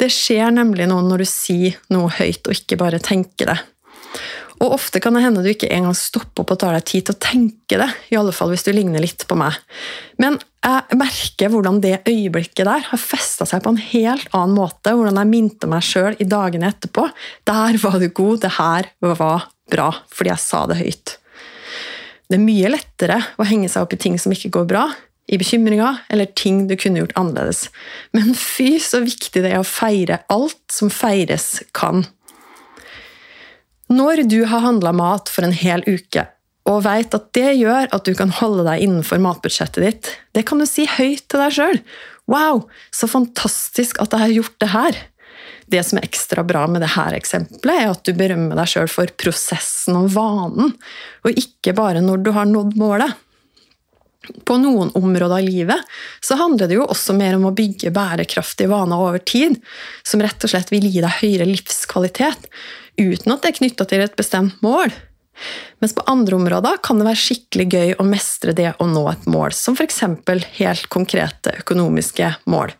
Det 0.00 0.08
skjer 0.12 0.52
nemlig 0.54 0.86
noe 0.88 1.02
når 1.04 1.24
du 1.24 1.28
sier 1.28 1.80
noe 1.92 2.12
høyt 2.20 2.46
og 2.46 2.56
ikke 2.56 2.78
bare 2.80 3.02
tenker 3.02 3.50
det. 3.50 3.58
Og 4.60 4.74
ofte 4.76 5.00
kan 5.00 5.16
det 5.16 5.22
hende 5.24 5.42
du 5.44 5.48
ikke 5.50 5.70
engang 5.72 5.96
stopper 5.96 6.44
opp 6.44 6.52
og 6.54 6.60
tar 6.60 6.76
deg 6.76 6.84
tid 6.88 7.06
til 7.08 7.16
å 7.16 7.22
tenke 7.24 7.78
det, 7.80 7.88
i 8.12 8.18
alle 8.20 8.34
fall 8.36 8.52
hvis 8.52 8.66
du 8.66 8.72
ligner 8.76 9.00
litt 9.00 9.24
på 9.28 9.38
meg. 9.40 9.56
Men 10.20 10.36
jeg 10.60 10.98
merker 11.00 11.52
hvordan 11.52 11.78
det 11.80 12.02
øyeblikket 12.04 12.68
der 12.68 12.84
har 12.90 13.00
festa 13.00 13.46
seg 13.48 13.64
på 13.64 13.72
en 13.72 13.80
helt 13.80 14.28
annen 14.36 14.58
måte, 14.58 14.92
hvordan 14.92 15.16
jeg 15.22 15.30
minte 15.30 15.70
meg 15.70 15.86
sjøl 15.86 16.18
i 16.20 16.28
dagene 16.28 16.68
etterpå. 16.74 17.06
Der 17.48 17.80
var 17.80 17.96
du 17.96 18.10
god, 18.12 18.42
det 18.44 18.52
her 18.58 18.90
var 19.00 19.48
bra, 19.70 19.88
fordi 20.12 20.34
jeg 20.34 20.44
sa 20.44 20.66
det 20.68 20.80
høyt. 20.82 21.16
Det 22.30 22.36
er 22.36 22.44
mye 22.44 22.74
lettere 22.76 23.16
å 23.40 23.46
henge 23.48 23.70
seg 23.72 23.86
opp 23.86 23.96
i 23.96 24.02
ting 24.04 24.20
som 24.20 24.34
ikke 24.34 24.52
går 24.60 24.68
bra, 24.70 24.84
i 25.30 25.38
bekymringer 25.38 26.02
eller 26.10 26.28
ting 26.36 26.64
du 26.68 26.76
kunne 26.78 27.00
gjort 27.00 27.16
annerledes. 27.18 27.68
Men 28.12 28.34
fy, 28.36 28.74
så 28.82 29.00
viktig 29.04 29.44
det 29.44 29.54
er 29.54 29.62
å 29.62 29.66
feire 29.66 30.20
alt 30.30 30.60
som 30.74 30.90
feires 30.92 31.62
kan. 31.76 32.04
Når 33.90 34.22
du 34.30 34.44
har 34.46 34.62
handla 34.62 34.92
mat 34.94 35.30
for 35.32 35.42
en 35.42 35.54
hel 35.56 35.82
uke, 35.88 36.22
og 36.70 36.84
vet 36.84 37.14
at 37.16 37.30
det 37.34 37.56
gjør 37.58 37.88
at 37.90 38.06
du 38.06 38.12
kan 38.14 38.30
holde 38.38 38.62
deg 38.68 38.84
innenfor 38.84 39.18
matbudsjettet 39.22 39.82
ditt, 39.82 40.10
det 40.36 40.44
kan 40.46 40.62
du 40.62 40.66
si 40.68 40.84
høyt 40.86 41.24
til 41.26 41.42
deg 41.42 41.56
sjøl. 41.56 41.80
Wow, 42.30 42.68
så 42.94 43.08
fantastisk 43.10 43.98
at 44.02 44.14
jeg 44.14 44.22
har 44.22 44.36
gjort 44.36 44.60
det 44.62 44.70
her. 44.70 45.00
Det 45.70 45.82
som 45.86 45.98
er 45.98 46.06
ekstra 46.06 46.44
bra 46.46 46.64
med 46.70 46.84
dette 46.84 47.06
eksempelet, 47.18 47.74
er 47.74 47.90
at 47.90 48.04
du 48.06 48.14
berømmer 48.14 48.58
deg 48.58 48.70
sjøl 48.70 48.90
for 48.90 49.10
prosessen 49.18 49.98
og 49.98 50.12
vanen, 50.14 50.76
og 51.26 51.42
ikke 51.42 51.74
bare 51.78 52.02
når 52.04 52.22
du 52.22 52.32
har 52.36 52.46
nådd 52.50 52.78
målet. 52.78 53.18
På 54.44 54.58
noen 54.60 54.90
områder 54.94 55.38
av 55.38 55.44
livet 55.46 55.80
så 56.20 56.36
handler 56.36 56.68
det 56.68 56.76
jo 56.76 56.84
også 56.84 57.14
mer 57.16 57.38
om 57.38 57.46
å 57.48 57.54
bygge 57.56 57.92
bærekraftige 57.94 58.68
vaner 58.68 59.00
over 59.00 59.22
tid, 59.24 59.56
som 60.04 60.20
rett 60.20 60.44
og 60.44 60.52
slett 60.52 60.72
vil 60.72 60.84
gi 60.84 61.00
deg 61.00 61.22
høyere 61.22 61.48
livskvalitet, 61.48 62.50
uten 63.00 63.32
at 63.32 63.40
det 63.40 63.52
er 63.52 63.58
knytta 63.62 63.88
til 63.88 64.04
et 64.04 64.18
bestemt 64.20 64.60
mål. 64.64 64.92
Mens 65.80 65.96
på 65.96 66.04
andre 66.10 66.36
områder 66.36 66.82
kan 66.84 67.00
det 67.00 67.08
være 67.08 67.22
skikkelig 67.22 67.66
gøy 67.72 67.94
å 67.96 68.04
mestre 68.04 68.52
det 68.56 68.74
å 68.76 68.88
nå 68.88 69.06
et 69.08 69.24
mål, 69.30 69.56
som 69.56 69.78
f.eks. 69.78 70.02
helt 70.60 70.88
konkrete 70.92 71.56
økonomiske 71.62 72.34
mål. 72.52 72.76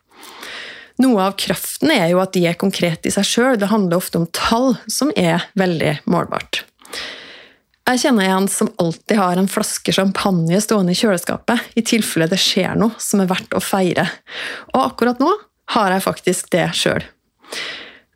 Noe 1.01 1.31
av 1.31 1.39
kraften 1.41 1.95
er 1.95 2.11
jo 2.13 2.21
at 2.21 2.35
de 2.37 2.45
er 2.51 2.61
konkrete 2.61 3.09
i 3.09 3.15
seg 3.15 3.25
sjøl, 3.25 3.55
det 3.57 3.71
handler 3.73 3.97
ofte 3.97 4.21
om 4.21 4.29
tall, 4.37 4.75
som 4.85 5.09
er 5.17 5.49
veldig 5.57 6.03
målbart. 6.05 6.67
Jeg 7.91 8.05
kjenner 8.05 8.29
en 8.31 8.45
som 8.47 8.69
alltid 8.79 9.19
har 9.19 9.39
en 9.41 9.49
flaske 9.51 9.91
champagne 9.91 10.61
stående 10.63 10.93
i 10.95 10.99
kjøleskapet, 10.99 11.73
i 11.75 11.83
tilfelle 11.83 12.29
det 12.31 12.39
skjer 12.39 12.77
noe 12.79 12.95
som 13.03 13.23
er 13.23 13.31
verdt 13.33 13.57
å 13.57 13.63
feire. 13.65 14.05
Og 14.77 14.85
akkurat 14.85 15.19
nå 15.19 15.31
har 15.75 15.91
jeg 15.91 16.05
faktisk 16.05 16.53
det 16.55 16.69
sjøl. 16.79 17.03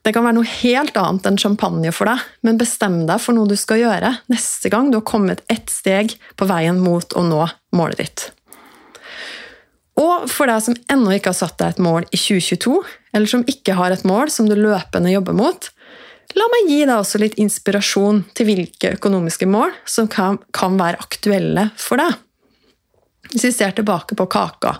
Det 0.04 0.12
kan 0.14 0.22
være 0.22 0.36
noe 0.36 0.52
helt 0.60 0.94
annet 1.00 1.26
enn 1.26 1.40
champagne 1.42 1.90
for 1.96 2.06
deg, 2.06 2.22
men 2.46 2.60
bestem 2.60 3.00
deg 3.08 3.18
for 3.24 3.34
noe 3.34 3.50
du 3.50 3.56
skal 3.58 3.82
gjøre 3.82 4.12
neste 4.30 4.70
gang 4.70 4.92
du 4.92 5.00
har 5.00 5.06
kommet 5.10 5.42
ett 5.50 5.72
steg 5.72 6.14
på 6.38 6.46
veien 6.46 6.78
mot 6.78 7.18
å 7.18 7.26
nå 7.26 7.42
målet 7.74 8.04
ditt. 8.04 8.28
Og 9.98 10.28
for 10.30 10.50
deg 10.50 10.62
som 10.62 10.78
ennå 10.90 11.16
ikke 11.16 11.32
har 11.32 11.40
satt 11.40 11.58
deg 11.58 11.74
et 11.74 11.82
mål 11.82 12.06
i 12.10 12.20
2022, 12.20 12.78
eller 13.14 13.30
som 13.30 13.46
ikke 13.50 13.74
har 13.78 13.94
et 13.94 14.06
mål 14.06 14.30
som 14.30 14.46
du 14.46 14.54
løpende 14.54 15.10
jobber 15.10 15.34
mot, 15.38 15.70
la 16.38 16.46
meg 16.52 16.70
gi 16.70 16.80
deg 16.84 16.96
også 16.96 17.20
litt 17.22 17.38
inspirasjon 17.40 18.24
til 18.34 18.48
hvilke 18.48 18.94
økonomiske 18.96 19.48
mål 19.50 19.74
som 19.88 20.08
kan, 20.10 20.40
kan 20.54 20.78
være 20.80 21.00
aktuelle 21.02 21.68
for 21.80 22.02
deg. 22.02 22.18
Hvis 23.32 23.48
vi 23.48 23.52
ser 23.56 23.74
tilbake 23.76 24.16
på 24.18 24.26
kaka, 24.30 24.76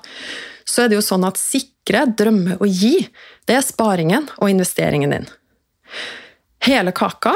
så 0.64 0.84
er 0.84 0.90
det 0.90 0.98
jo 0.98 1.04
sånn 1.04 1.26
at 1.26 1.40
sikre, 1.40 2.04
drømme 2.06 2.58
og 2.60 2.68
gi, 2.68 3.08
det 3.48 3.58
er 3.58 3.64
sparingen 3.64 4.28
og 4.38 4.50
investeringen 4.50 5.12
din. 5.14 5.26
Hele 6.64 6.94
kaka, 6.96 7.34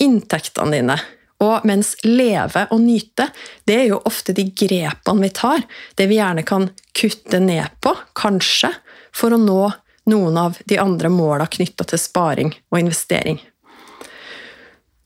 inntektene 0.00 0.78
dine. 0.78 0.96
Og 1.42 1.66
mens 1.66 1.96
leve 2.06 2.64
og 2.70 2.80
nyte, 2.80 3.26
det 3.66 3.78
er 3.80 3.86
jo 3.90 4.02
ofte 4.06 4.34
de 4.36 4.46
grepene 4.54 5.26
vi 5.26 5.30
tar, 5.34 5.64
det 5.98 6.06
vi 6.10 6.20
gjerne 6.20 6.44
kan 6.46 6.68
kutte 6.96 7.40
ned 7.42 7.80
på, 7.82 7.94
kanskje, 8.18 8.70
for 9.12 9.34
å 9.34 9.40
nå 9.40 9.62
noen 10.10 10.38
av 10.38 10.58
de 10.70 10.78
andre 10.78 11.10
måla 11.12 11.46
knytta 11.50 11.86
til 11.90 12.00
sparing 12.00 12.54
og 12.70 12.78
investering. 12.78 13.40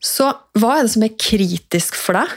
Så 0.07 0.29
hva 0.57 0.77
er 0.77 0.85
det 0.85 0.93
som 0.93 1.03
er 1.05 1.17
kritisk 1.19 1.97
for 1.99 2.17
deg? 2.17 2.31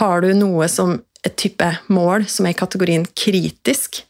Har 0.00 0.24
du 0.24 0.32
noe 0.34 0.66
som 0.70 0.96
et 1.24 1.36
type 1.40 1.68
mål 1.92 2.26
som 2.30 2.48
er 2.48 2.54
i 2.54 2.58
kategorien 2.58 3.06
kritisk? 3.14 4.02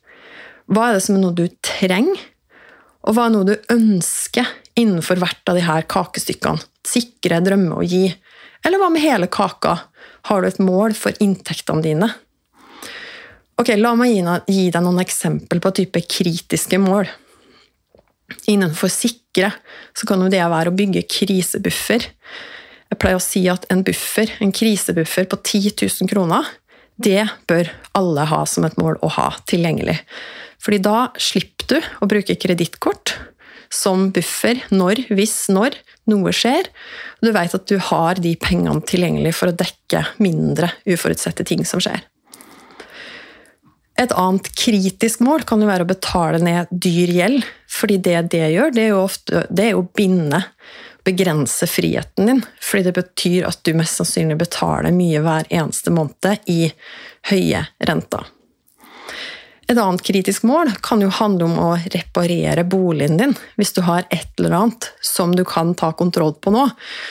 Hva 0.73 0.89
er 0.89 0.97
det 0.97 1.05
som 1.05 1.19
er 1.19 1.25
noe 1.27 1.37
du 1.37 1.45
trenger, 1.65 2.21
og 3.05 3.17
hva 3.17 3.27
er 3.27 3.35
noe 3.35 3.49
du 3.51 3.73
ønsker 3.73 4.49
innenfor 4.81 5.21
hvert 5.21 5.53
av 5.53 5.61
her 5.61 5.85
kakestykkene? 5.93 6.65
Sikre, 6.85 7.43
drømme 7.45 7.81
og 7.81 7.89
gi. 7.89 8.07
Eller 8.65 8.81
hva 8.81 8.89
med 8.93 9.05
hele 9.05 9.29
kaka? 9.29 9.77
Har 10.31 10.41
du 10.41 10.49
et 10.49 10.63
mål 10.63 10.97
for 10.97 11.17
inntektene 11.21 11.85
dine? 11.85 12.09
Ok, 13.61 13.75
La 13.77 13.93
meg 13.95 14.17
gi 14.49 14.71
deg 14.73 14.83
noen 14.83 15.03
eksempel 15.05 15.61
på 15.63 15.73
type 15.77 16.01
kritiske 16.09 16.81
mål. 16.81 17.07
Innenfor 18.51 18.91
sikre 18.91 19.53
så 19.95 20.09
kan 20.09 20.25
jo 20.25 20.33
det 20.33 20.41
være 20.41 20.73
å 20.73 20.77
bygge 20.77 21.05
krisebuffer. 21.13 22.09
Jeg 22.95 23.01
pleier 23.03 23.19
å 23.19 23.23
si 23.23 23.41
at 23.51 23.65
en 23.75 23.83
buffer, 23.83 24.31
en 24.39 24.53
krisebuffer 24.55 25.27
på 25.27 25.41
10 25.43 25.73
000 25.83 26.11
kroner, 26.13 26.47
det 26.95 27.25
bør 27.51 27.73
alle 27.99 28.27
ha 28.31 28.45
som 28.47 28.63
et 28.69 28.77
mål 28.79 29.01
å 29.03 29.11
ha 29.17 29.33
tilgjengelig. 29.51 29.97
Fordi 30.63 30.79
da 30.79 30.99
slipper 31.19 31.73
du 31.73 31.89
å 31.99 32.07
bruke 32.07 32.37
kredittkort 32.39 33.17
som 33.75 34.13
buffer 34.15 34.63
når, 34.71 35.09
hvis, 35.11 35.49
når 35.51 35.75
noe 36.07 36.31
skjer. 36.37 36.71
Du 37.19 37.33
vet 37.35 37.59
at 37.59 37.67
du 37.67 37.81
har 37.91 38.23
de 38.23 38.37
pengene 38.39 38.87
tilgjengelig 38.87 39.35
for 39.41 39.51
å 39.51 39.59
dekke 39.59 40.05
mindre 40.23 40.71
uforutsette 40.87 41.43
ting 41.51 41.67
som 41.67 41.83
skjer. 41.83 41.99
Et 43.99 44.15
annet 44.19 44.47
kritisk 44.59 45.23
mål 45.23 45.43
kan 45.47 45.63
jo 45.63 45.71
være 45.71 45.83
å 45.83 45.91
betale 45.91 46.39
ned 46.43 46.71
dyr 46.71 47.11
gjeld. 47.19 47.45
fordi 47.75 47.97
det 47.99 48.31
det 48.31 48.47
gjør, 48.55 48.71
det 48.71 48.83
er 48.85 48.91
jo 48.93 49.03
ofte 49.03 49.47
det 49.51 49.65
er 49.71 49.75
å 49.75 49.89
binde, 49.99 50.45
begrense 51.05 51.69
friheten 51.71 52.31
din. 52.31 52.45
Fordi 52.61 52.89
det 52.89 52.95
betyr 52.97 53.49
at 53.49 53.61
du 53.65 53.75
mest 53.77 54.01
sannsynlig 54.01 54.39
betaler 54.41 54.95
mye 54.95 55.23
hver 55.25 55.51
eneste 55.51 55.93
måned 55.95 56.49
i 56.51 56.71
høye 57.31 57.67
renter. 57.89 58.31
Et 59.65 59.79
annet 59.81 60.03
kritisk 60.05 60.45
mål 60.45 60.75
kan 60.85 61.01
jo 61.01 61.09
handle 61.09 61.47
om 61.47 61.55
å 61.57 61.71
reparere 61.95 62.67
boligen 62.69 63.17
din, 63.17 63.33
hvis 63.57 63.73
du 63.73 63.81
har 63.87 64.05
et 64.13 64.29
eller 64.37 64.57
annet 64.59 64.91
som 65.01 65.33
du 65.33 65.41
kan 65.49 65.73
ta 65.79 65.89
kontroll 65.97 66.35
på 66.37 66.53
nå, 66.53 66.67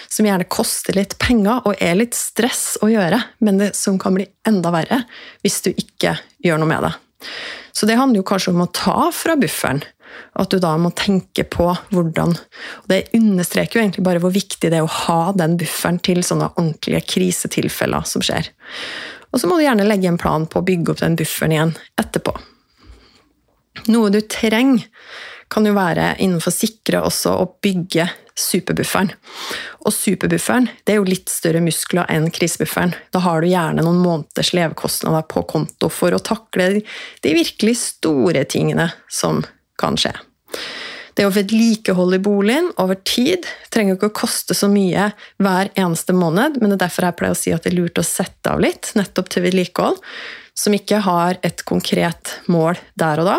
som 0.06 0.28
gjerne 0.28 0.46
koster 0.46 0.94
litt 0.98 1.18
penger 1.22 1.66
og 1.66 1.82
er 1.82 1.98
litt 1.98 2.14
stress 2.14 2.76
å 2.86 2.92
gjøre, 2.94 3.24
men 3.42 3.58
det 3.62 3.72
som 3.78 3.98
kan 4.02 4.14
bli 4.20 4.28
enda 4.48 4.70
verre 4.76 5.02
hvis 5.42 5.64
du 5.66 5.72
ikke 5.74 6.20
gjør 6.46 6.62
noe 6.62 6.70
med 6.70 6.86
det. 6.86 6.94
Så 7.74 7.90
det 7.90 7.98
handler 7.98 8.22
jo 8.22 8.30
kanskje 8.30 8.54
om 8.54 8.62
å 8.62 8.70
ta 8.70 9.10
fra 9.16 9.34
bufferen, 9.40 9.82
at 10.40 10.52
du 10.52 10.60
da 10.62 10.74
må 10.82 10.92
tenke 10.98 11.46
på 11.46 11.68
hvordan 11.94 12.34
og 12.34 12.88
Det 12.90 13.14
understreker 13.18 13.80
jo 13.80 13.84
egentlig 13.84 14.06
bare 14.06 14.22
hvor 14.24 14.34
viktig 14.34 14.70
det 14.72 14.80
er 14.80 14.86
å 14.86 14.96
ha 15.08 15.34
den 15.38 15.58
bufferen 15.60 16.00
til 16.04 16.24
sånne 16.26 16.52
ordentlige 16.56 17.04
krisetilfeller 17.16 18.08
som 18.10 18.24
skjer. 18.26 18.50
Og 19.34 19.42
så 19.42 19.50
må 19.50 19.58
du 19.58 19.66
gjerne 19.66 19.88
legge 19.88 20.10
en 20.12 20.20
plan 20.22 20.46
på 20.46 20.62
å 20.62 20.66
bygge 20.66 20.94
opp 20.94 21.04
den 21.04 21.18
bufferen 21.20 21.56
igjen 21.56 21.78
etterpå. 22.02 22.36
Noe 23.90 24.12
du 24.14 24.22
trenger, 24.30 24.86
kan 25.54 25.68
jo 25.68 25.76
være 25.76 26.16
innenfor 26.24 26.54
sikre 26.54 27.04
også 27.06 27.36
å 27.38 27.50
bygge 27.62 28.08
superbufferen. 28.40 29.12
Og 29.86 29.94
superbufferen 29.94 30.66
det 30.86 30.96
er 30.96 31.00
jo 31.00 31.08
litt 31.08 31.30
større 31.30 31.62
muskler 31.62 32.10
enn 32.10 32.30
krisebufferen. 32.34 32.96
Da 33.14 33.22
har 33.26 33.44
du 33.44 33.52
gjerne 33.52 33.86
noen 33.86 34.02
måneders 34.02 34.54
levekostnader 34.58 35.28
på 35.30 35.46
konto 35.50 35.92
for 35.94 36.16
å 36.16 36.22
takle 36.24 36.70
de 36.74 37.36
virkelig 37.36 37.76
store 37.84 38.46
tingene 38.50 38.90
som 39.12 39.44
kan 39.84 40.00
skje. 40.00 40.16
Det 41.14 41.26
å 41.28 41.34
vedlikeholde 41.34 42.18
boligen 42.26 42.72
over 42.82 42.98
tid 43.06 43.46
trenger 43.74 43.98
ikke 43.98 44.10
å 44.10 44.18
koste 44.24 44.56
så 44.58 44.70
mye 44.72 45.12
hver 45.42 45.70
eneste 45.78 46.16
måned, 46.18 46.58
men 46.58 46.72
det 46.72 46.80
er 46.80 46.86
derfor 46.88 47.08
jeg 47.08 47.18
pleier 47.20 47.36
å 47.36 47.38
si 47.38 47.54
at 47.54 47.66
det 47.66 47.74
er 47.74 47.78
lurt 47.78 48.02
å 48.02 48.06
sette 48.08 48.54
av 48.54 48.64
litt 48.64 48.90
nettopp 48.98 49.30
til 49.30 49.46
vedlikehold, 49.46 50.00
som 50.58 50.74
ikke 50.74 51.04
har 51.06 51.38
et 51.46 51.62
konkret 51.70 52.38
mål 52.50 52.82
der 53.00 53.22
og 53.22 53.30
da, 53.30 53.38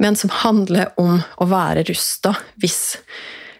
men 0.00 0.16
som 0.16 0.32
handler 0.42 0.92
om 1.00 1.20
å 1.40 1.48
være 1.48 1.86
rusta 1.88 2.34
hvis 2.60 2.98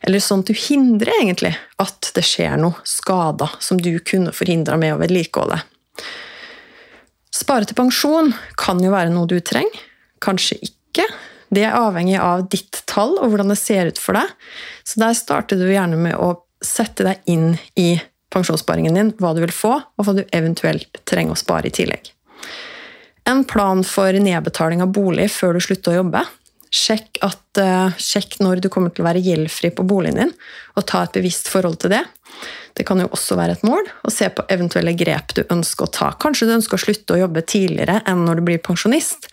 Eller 0.06 0.20
sånn 0.22 0.44
at 0.44 0.50
du 0.52 0.54
hindrer 0.54 1.16
egentlig 1.16 1.50
at 1.82 2.12
det 2.14 2.22
skjer 2.22 2.60
noe 2.60 2.84
skader 2.86 3.56
som 3.64 3.80
du 3.80 3.96
kunne 4.06 4.30
forhindra 4.30 4.76
med 4.78 4.92
å 4.94 5.00
vedlikeholde. 5.00 5.56
Spare 7.34 7.66
til 7.66 7.74
pensjon 7.74 8.30
kan 8.60 8.78
jo 8.84 8.92
være 8.92 9.10
noe 9.10 9.26
du 9.26 9.40
trenger, 9.40 9.80
kanskje 10.22 10.60
ikke. 10.62 11.08
Det 11.54 11.62
er 11.62 11.76
avhengig 11.78 12.18
av 12.18 12.46
ditt 12.50 12.82
tall 12.90 13.14
og 13.20 13.30
hvordan 13.30 13.52
det 13.52 13.60
ser 13.60 13.92
ut 13.92 14.00
for 14.02 14.18
deg. 14.18 14.32
Så 14.86 15.00
der 15.02 15.16
starter 15.18 15.60
du 15.60 15.66
gjerne 15.68 15.98
med 16.00 16.18
å 16.18 16.34
sette 16.64 17.06
deg 17.06 17.30
inn 17.30 17.54
i 17.78 17.96
pensjonssparingen 18.32 18.96
din, 18.96 19.12
hva 19.20 19.32
du 19.36 19.42
vil 19.44 19.54
få, 19.54 19.76
og 19.78 20.06
hva 20.06 20.16
du 20.16 20.24
eventuelt 20.34 21.00
trenger 21.08 21.36
å 21.36 21.40
spare 21.40 21.70
i 21.70 21.74
tillegg. 21.74 22.10
En 23.26 23.44
plan 23.48 23.82
for 23.86 24.14
nedbetaling 24.22 24.82
av 24.84 24.92
bolig 24.94 25.28
før 25.34 25.56
du 25.56 25.64
slutter 25.64 25.94
å 25.94 26.02
jobbe. 26.02 26.22
Sjekk, 26.76 27.18
at, 27.24 27.60
uh, 27.62 27.94
sjekk 27.98 28.38
når 28.42 28.60
du 28.62 28.68
kommer 28.72 28.92
til 28.92 29.04
å 29.04 29.08
være 29.08 29.22
gjeldfri 29.22 29.70
på 29.74 29.86
boligen 29.86 30.20
din, 30.20 30.32
og 30.76 30.86
ta 30.90 31.04
et 31.06 31.14
bevisst 31.16 31.50
forhold 31.50 31.80
til 31.82 31.94
det. 31.94 32.02
Det 32.76 32.84
kan 32.84 33.00
jo 33.00 33.08
også 33.08 33.38
være 33.38 33.56
et 33.56 33.64
mål, 33.64 33.86
å 34.04 34.12
se 34.12 34.28
på 34.28 34.44
eventuelle 34.52 34.92
grep 34.98 35.32
du 35.38 35.42
ønsker 35.48 35.86
å 35.86 35.92
ta. 35.96 36.10
Kanskje 36.20 36.50
du 36.50 36.56
ønsker 36.58 36.76
å 36.76 36.82
slutte 36.82 37.16
å 37.16 37.22
jobbe 37.22 37.42
tidligere 37.48 38.02
enn 38.06 38.26
når 38.26 38.40
du 38.42 38.46
blir 38.50 38.62
pensjonist. 38.62 39.30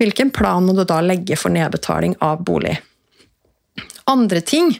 Hvilken 0.00 0.32
plan 0.34 0.64
må 0.66 0.74
du 0.74 0.84
da 0.88 1.00
legge 1.04 1.38
for 1.38 1.54
nedbetaling 1.54 2.16
av 2.24 2.42
bolig? 2.46 2.76
Andre 4.10 4.42
ting 4.44 4.74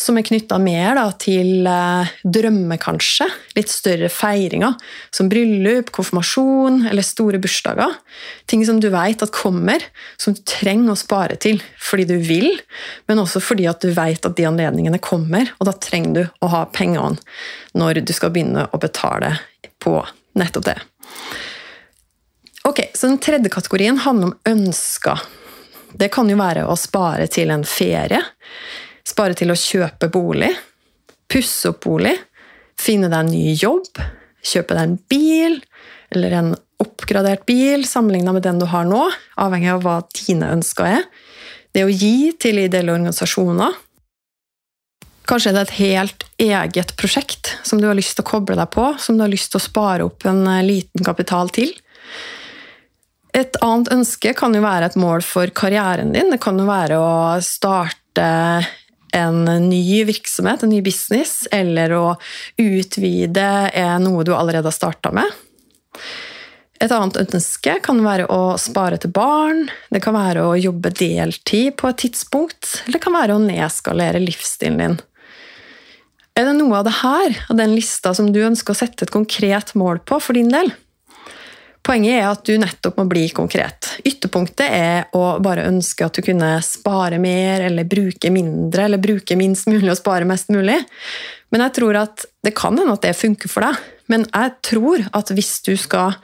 som 0.00 0.16
er 0.18 0.24
knytta 0.24 0.56
mer 0.62 0.94
da, 0.96 1.06
til 1.20 1.66
eh, 1.68 2.10
drømmer, 2.24 2.78
kanskje. 2.80 3.26
Litt 3.56 3.72
større 3.72 4.08
feiringer, 4.12 4.76
som 5.14 5.28
bryllup, 5.30 5.90
konfirmasjon 5.94 6.86
eller 6.90 7.04
store 7.06 7.40
bursdager. 7.42 7.96
Ting 8.50 8.64
som 8.66 8.80
du 8.80 8.88
vet 8.92 9.22
at 9.24 9.34
kommer, 9.34 9.84
som 10.20 10.36
du 10.36 10.42
trenger 10.48 10.94
å 10.94 10.98
spare 10.98 11.36
til 11.40 11.60
fordi 11.80 12.06
du 12.08 12.16
vil, 12.24 12.52
men 13.10 13.20
også 13.22 13.42
fordi 13.44 13.68
at 13.70 13.82
du 13.84 13.90
vet 13.96 14.24
at 14.26 14.38
de 14.38 14.48
anledningene 14.48 15.02
kommer, 15.02 15.52
og 15.58 15.68
da 15.68 15.76
trenger 15.76 16.16
du 16.16 16.22
å 16.46 16.52
ha 16.54 16.64
pengene 16.72 17.18
når 17.76 18.02
du 18.04 18.14
skal 18.16 18.32
begynne 18.34 18.68
å 18.70 18.80
betale 18.80 19.36
på 19.82 19.98
nettopp 20.38 20.70
det. 20.70 20.78
Ok, 22.68 22.80
så 22.94 23.06
Den 23.06 23.18
tredje 23.18 23.48
kategorien 23.48 23.98
handler 23.98 24.26
om 24.26 24.38
ønsker. 24.44 25.20
Det 25.92 26.10
kan 26.12 26.28
jo 26.30 26.38
være 26.38 26.66
å 26.68 26.76
spare 26.78 27.26
til 27.32 27.50
en 27.50 27.64
ferie, 27.66 28.20
spare 29.06 29.34
til 29.34 29.50
å 29.50 29.58
kjøpe 29.58 30.10
bolig, 30.12 30.52
pusse 31.30 31.72
opp 31.72 31.80
bolig, 31.86 32.14
finne 32.78 33.08
deg 33.10 33.24
en 33.24 33.32
ny 33.32 33.54
jobb, 33.58 34.02
kjøpe 34.44 34.76
deg 34.76 34.86
en 34.86 34.98
bil 35.10 35.58
eller 36.14 36.36
en 36.36 36.54
oppgradert 36.80 37.44
bil 37.48 37.84
sammenligna 37.88 38.32
med 38.36 38.44
den 38.46 38.60
du 38.60 38.66
har 38.70 38.86
nå, 38.88 39.02
avhengig 39.40 39.72
av 39.74 39.84
hva 39.84 39.98
dine 40.14 40.52
ønsker 40.54 40.88
er. 40.88 41.06
Det 41.74 41.84
å 41.86 41.92
gi 41.92 42.32
til 42.40 42.62
ideelle 42.62 42.94
organisasjoner. 42.94 43.76
Kanskje 45.30 45.52
det 45.54 45.60
er 45.60 45.68
et 45.68 45.78
helt 45.78 46.24
eget 46.42 46.96
prosjekt 46.98 47.52
som 47.66 47.78
du 47.78 47.86
har 47.86 47.98
lyst 47.98 48.16
til 48.18 48.24
å 48.24 48.30
koble 48.32 48.56
deg 48.58 48.72
på, 48.74 48.88
som 48.98 49.18
du 49.18 49.22
har 49.22 49.30
lyst 49.30 49.52
til 49.52 49.60
å 49.60 49.66
spare 49.66 50.06
opp 50.08 50.26
en 50.26 50.42
eh, 50.50 50.64
liten 50.66 51.06
kapital 51.06 51.52
til. 51.54 51.70
Et 53.36 53.56
annet 53.62 53.92
ønske 53.94 54.32
kan 54.34 54.54
jo 54.56 54.62
være 54.64 54.90
et 54.90 54.98
mål 54.98 55.22
for 55.22 55.50
karrieren 55.54 56.14
din. 56.14 56.32
Det 56.32 56.40
kan 56.42 56.58
jo 56.58 56.66
være 56.68 56.98
å 56.98 57.12
starte 57.44 58.26
en 59.14 59.44
ny 59.68 60.04
virksomhet, 60.06 60.62
en 60.62 60.72
ny 60.72 60.80
business, 60.86 61.44
eller 61.52 61.94
å 61.94 62.04
utvide 62.60 63.46
noe 64.02 64.26
du 64.26 64.34
allerede 64.34 64.70
har 64.70 64.76
starta 64.76 65.12
med. 65.14 65.30
Et 66.80 66.92
annet 66.94 67.18
ønske 67.36 67.74
kan 67.84 67.98
være 68.00 68.26
å 68.32 68.56
spare 68.60 68.96
til 69.02 69.12
barn, 69.12 69.66
det 69.92 70.00
kan 70.00 70.16
være 70.16 70.46
å 70.48 70.56
jobbe 70.56 70.94
deltid 70.96 71.74
på 71.76 71.90
et 71.90 71.98
tidspunkt, 72.06 72.70
eller 72.86 72.96
det 72.96 73.04
kan 73.04 73.18
være 73.18 73.36
å 73.36 73.42
nedskalere 73.42 74.22
livsstilen 74.22 74.80
din. 74.80 75.00
Er 76.38 76.46
det 76.48 76.54
noe 76.56 76.78
av 76.78 76.86
det 76.86 76.94
her, 77.02 77.36
av 77.52 77.58
den 77.58 77.74
lista, 77.76 78.14
som 78.16 78.30
du 78.32 78.40
ønsker 78.46 78.72
å 78.72 78.80
sette 78.80 79.04
et 79.04 79.12
konkret 79.12 79.74
mål 79.76 80.00
på 80.08 80.22
for 80.24 80.38
din 80.38 80.48
del? 80.48 80.72
Poenget 81.86 82.18
er 82.18 82.26
at 82.28 82.44
du 82.44 82.58
nettopp 82.60 82.98
må 83.00 83.06
bli 83.08 83.24
konkret. 83.32 83.94
Ytterpunktet 84.04 84.66
er 84.68 85.08
å 85.16 85.38
bare 85.42 85.64
ønske 85.70 86.04
at 86.04 86.18
du 86.18 86.24
kunne 86.26 86.52
spare 86.64 87.18
mer 87.22 87.64
eller 87.70 87.88
bruke 87.88 88.30
mindre, 88.32 88.84
eller 88.84 89.00
bruke 89.00 89.36
minst 89.40 89.70
mulig 89.70 89.88
og 89.88 89.98
spare 89.98 90.28
mest 90.28 90.52
mulig. 90.52 90.76
Men 91.50 91.64
jeg 91.64 91.76
tror 91.80 92.02
at 92.02 92.28
det 92.44 92.52
kan 92.58 92.76
hende 92.78 92.94
at 92.94 93.06
det 93.06 93.16
funker 93.16 93.50
for 93.50 93.64
deg. 93.64 93.80
Men 94.12 94.26
jeg 94.28 94.56
tror 94.66 95.06
at 95.16 95.32
hvis 95.32 95.54
du 95.66 95.72
skal 95.80 96.18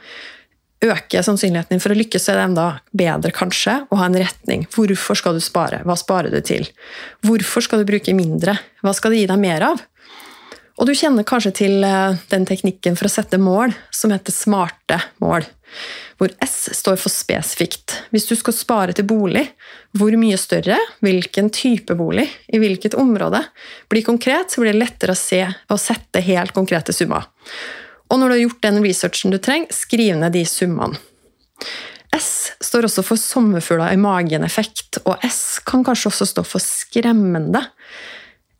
øke 0.85 1.23
sannsynligheten 1.25 1.73
din 1.73 1.81
for 1.81 1.93
å 1.93 1.97
lykkes, 1.97 2.21
så 2.21 2.33
er 2.33 2.39
det 2.39 2.47
enda 2.51 2.67
bedre 3.01 3.33
kanskje 3.33 3.79
å 3.89 3.97
ha 3.97 4.07
en 4.07 4.17
retning. 4.21 4.67
Hvorfor 4.73 5.17
skal 5.17 5.37
du 5.37 5.43
spare? 5.43 5.81
Hva 5.87 5.97
sparer 5.97 6.33
du 6.33 6.37
til? 6.45 6.67
Hvorfor 7.25 7.65
skal 7.65 7.81
du 7.81 7.89
bruke 7.89 8.13
mindre? 8.13 8.59
Hva 8.85 8.93
skal 8.93 9.13
det 9.13 9.23
gi 9.23 9.29
deg 9.31 9.41
mer 9.41 9.71
av? 9.71 9.81
Og 10.77 10.85
du 10.85 10.93
kjenner 10.93 11.25
kanskje 11.25 11.53
til 11.63 11.83
eh, 11.85 12.17
den 12.29 12.45
teknikken 12.45 12.97
for 12.97 13.09
å 13.09 13.11
sette 13.11 13.39
mål 13.41 13.73
som 13.93 14.13
heter 14.13 14.35
smarte 14.35 14.99
mål. 15.23 15.47
Hvor 16.17 16.33
S 16.45 16.69
står 16.77 16.99
for 17.01 17.13
spesifikt. 17.13 17.95
Hvis 18.13 18.27
du 18.29 18.35
skal 18.37 18.55
spare 18.55 18.95
til 18.97 19.07
bolig, 19.09 19.43
hvor 19.97 20.13
mye 20.17 20.37
større, 20.39 20.77
hvilken 21.05 21.49
type 21.53 21.97
bolig, 21.97 22.27
i 22.53 22.61
hvilket 22.61 22.97
område, 22.97 23.41
blir 23.89 24.05
konkret, 24.05 24.53
så 24.53 24.61
blir 24.61 24.73
det 24.73 24.83
lettere 24.85 25.17
å 25.17 25.19
se 25.19 25.43
og 25.45 25.81
sette 25.81 26.23
helt 26.25 26.53
konkrete 26.57 26.93
summer. 26.95 27.25
Og 28.07 28.21
når 28.21 28.29
du 28.29 28.35
har 28.35 28.43
gjort 28.45 28.65
den 28.69 28.81
researchen 28.85 29.33
du 29.33 29.41
trenger, 29.41 29.73
skriv 29.73 30.17
ned 30.21 30.37
de 30.37 30.45
summene. 30.47 30.97
S 32.15 32.53
står 32.63 32.87
også 32.87 33.03
for 33.05 33.19
sommerfugler 33.19 33.93
i 33.93 33.99
magen-effekt, 33.99 35.01
og 35.05 35.25
S 35.25 35.59
kan 35.67 35.83
kanskje 35.85 36.13
også 36.13 36.29
stå 36.31 36.45
for 36.47 36.63
skremmende. 36.63 37.65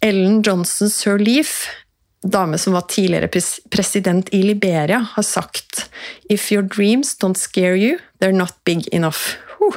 Ellen 0.03 0.41
Johnson 0.45 0.91
Sirleaf 0.93 1.62
dame 2.23 2.58
som 2.58 2.73
var 2.73 2.82
tidligere 2.82 3.30
president 3.69 4.30
i 4.34 4.43
Liberia, 4.43 5.06
har 5.12 5.23
sagt 5.23 5.89
If 6.30 6.51
your 6.51 6.63
dreams 6.63 7.17
don't 7.17 7.38
scare 7.38 7.77
you, 7.77 7.97
they're 8.19 8.32
not 8.32 8.53
big 8.65 8.88
enough. 8.93 9.38
Huh. 9.60 9.75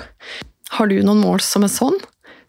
Har 0.70 0.86
du 0.86 1.00
noen 1.02 1.20
mål 1.20 1.40
som 1.44 1.64
er 1.66 1.72
sånn? 1.72 1.98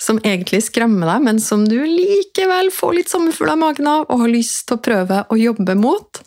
Som 0.01 0.19
egentlig 0.23 0.63
skremmer 0.65 1.09
deg, 1.09 1.23
men 1.25 1.39
som 1.41 1.67
du 1.69 1.77
likevel 1.85 2.71
får 2.73 2.97
litt 2.97 3.11
sommerfugler 3.11 3.57
i 3.57 3.61
magen 3.61 3.89
av 3.89 4.07
og 4.07 4.23
har 4.23 4.33
lyst 4.33 4.67
til 4.67 4.79
å 4.79 4.83
prøve 4.85 5.23
å 5.29 5.37
jobbe 5.37 5.75
mot? 5.77 6.21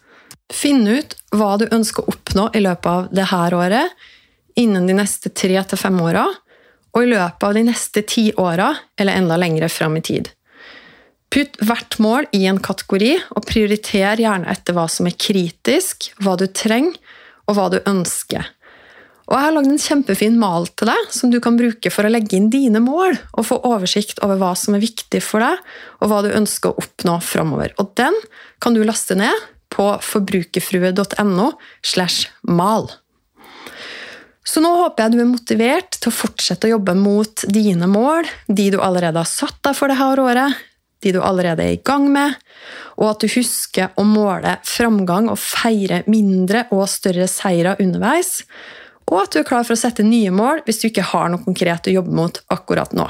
Finn 0.52 0.86
ut 0.86 1.16
hva 1.34 1.54
du 1.58 1.66
ønsker 1.72 2.04
å 2.04 2.14
oppnå 2.14 2.50
i 2.54 2.62
løpet 2.62 2.90
av 2.90 3.08
dette 3.14 3.58
året, 3.58 3.90
innen 4.60 4.86
de 4.86 4.94
neste 4.94 5.32
tre 5.34 5.58
til 5.66 5.80
fem 5.80 5.98
åra, 6.02 6.28
og 6.94 7.02
i 7.02 7.10
løpet 7.10 7.48
av 7.48 7.54
de 7.56 7.64
neste 7.66 8.04
ti 8.06 8.28
åra, 8.38 8.70
eller 9.00 9.18
enda 9.18 9.38
lengre 9.40 9.68
fram 9.72 9.96
i 9.98 10.04
tid. 10.04 10.30
Putt 11.34 11.56
hvert 11.66 11.96
mål 11.98 12.28
i 12.36 12.44
en 12.46 12.60
kategori, 12.62 13.14
og 13.34 13.46
prioriter 13.48 14.20
gjerne 14.22 14.46
etter 14.52 14.76
hva 14.76 14.84
som 14.86 15.08
er 15.10 15.16
kritisk, 15.18 16.12
hva 16.22 16.36
du 16.38 16.46
trenger, 16.46 16.94
og 17.50 17.56
hva 17.58 17.64
du 17.72 17.80
ønsker. 17.90 18.46
Og 19.24 19.34
Jeg 19.34 19.42
har 19.42 19.54
lagd 19.56 19.70
en 19.72 19.80
kjempefin 19.80 20.36
mal 20.38 20.68
til 20.76 20.90
deg 20.92 21.08
som 21.16 21.32
du 21.32 21.40
kan 21.42 21.56
bruke 21.56 21.90
for 21.90 22.06
å 22.06 22.12
legge 22.12 22.36
inn 22.36 22.50
dine 22.52 22.80
mål 22.84 23.16
og 23.32 23.46
få 23.48 23.56
oversikt 23.66 24.20
over 24.24 24.36
hva 24.40 24.52
som 24.56 24.76
er 24.76 24.84
viktig 24.84 25.22
for 25.24 25.42
deg, 25.42 25.62
og 26.04 26.10
hva 26.12 26.20
du 26.22 26.28
ønsker 26.30 26.70
å 26.70 26.84
oppnå 26.84 27.16
framover. 27.24 27.72
Og 27.82 27.94
den 27.98 28.14
kan 28.62 28.76
du 28.76 28.84
laste 28.84 29.16
ned 29.18 29.48
på 29.74 29.88
forbrukerfrue.no 30.06 31.48
slash 31.82 32.28
mal. 32.46 32.86
Så 34.44 34.60
nå 34.62 34.70
håper 34.84 35.06
jeg 35.06 35.16
du 35.16 35.24
er 35.24 35.32
motivert 35.32 35.98
til 35.98 36.12
å 36.12 36.14
fortsette 36.14 36.68
å 36.68 36.76
jobbe 36.76 36.94
mot 37.00 37.46
dine 37.50 37.88
mål, 37.90 38.28
de 38.46 38.68
du 38.76 38.78
allerede 38.78 39.18
har 39.24 39.28
satt 39.28 39.58
deg 39.64 39.74
for 39.74 39.90
dette 39.90 40.28
året, 40.28 40.62
de 41.04 41.14
du 41.16 41.20
allerede 41.22 41.64
er 41.64 41.76
i 41.76 41.82
gang 41.84 42.08
med, 42.12 42.34
og 42.98 43.10
at 43.12 43.24
du 43.24 43.30
husker 43.30 43.92
å 44.00 44.06
måle 44.08 44.56
framgang 44.66 45.28
og 45.32 45.40
feire 45.40 46.02
mindre 46.10 46.66
og 46.74 46.86
større 46.90 47.28
seirer 47.30 47.80
underveis, 47.82 48.42
og 49.10 49.20
at 49.20 49.34
du 49.34 49.42
er 49.42 49.48
klar 49.48 49.66
for 49.66 49.76
å 49.76 49.80
sette 49.80 50.06
nye 50.06 50.32
mål 50.32 50.62
hvis 50.64 50.80
du 50.80 50.88
ikke 50.88 51.06
har 51.12 51.30
noe 51.30 51.44
konkret 51.44 51.90
å 51.90 51.96
jobbe 51.98 52.14
mot 52.16 52.40
akkurat 52.54 52.94
nå. 52.96 53.08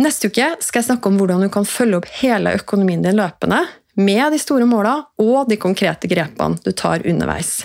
Neste 0.00 0.28
uke 0.28 0.54
skal 0.64 0.82
jeg 0.82 0.88
snakke 0.90 1.08
om 1.08 1.18
hvordan 1.20 1.44
du 1.44 1.50
kan 1.52 1.68
følge 1.68 2.00
opp 2.00 2.08
hele 2.20 2.56
økonomien 2.58 3.04
din 3.04 3.16
løpende, 3.16 3.62
med 3.96 4.32
de 4.32 4.38
store 4.40 4.66
måla 4.68 4.98
og 5.22 5.48
de 5.48 5.56
konkrete 5.56 6.08
grepene 6.10 6.60
du 6.60 6.72
tar 6.76 7.04
underveis. 7.08 7.62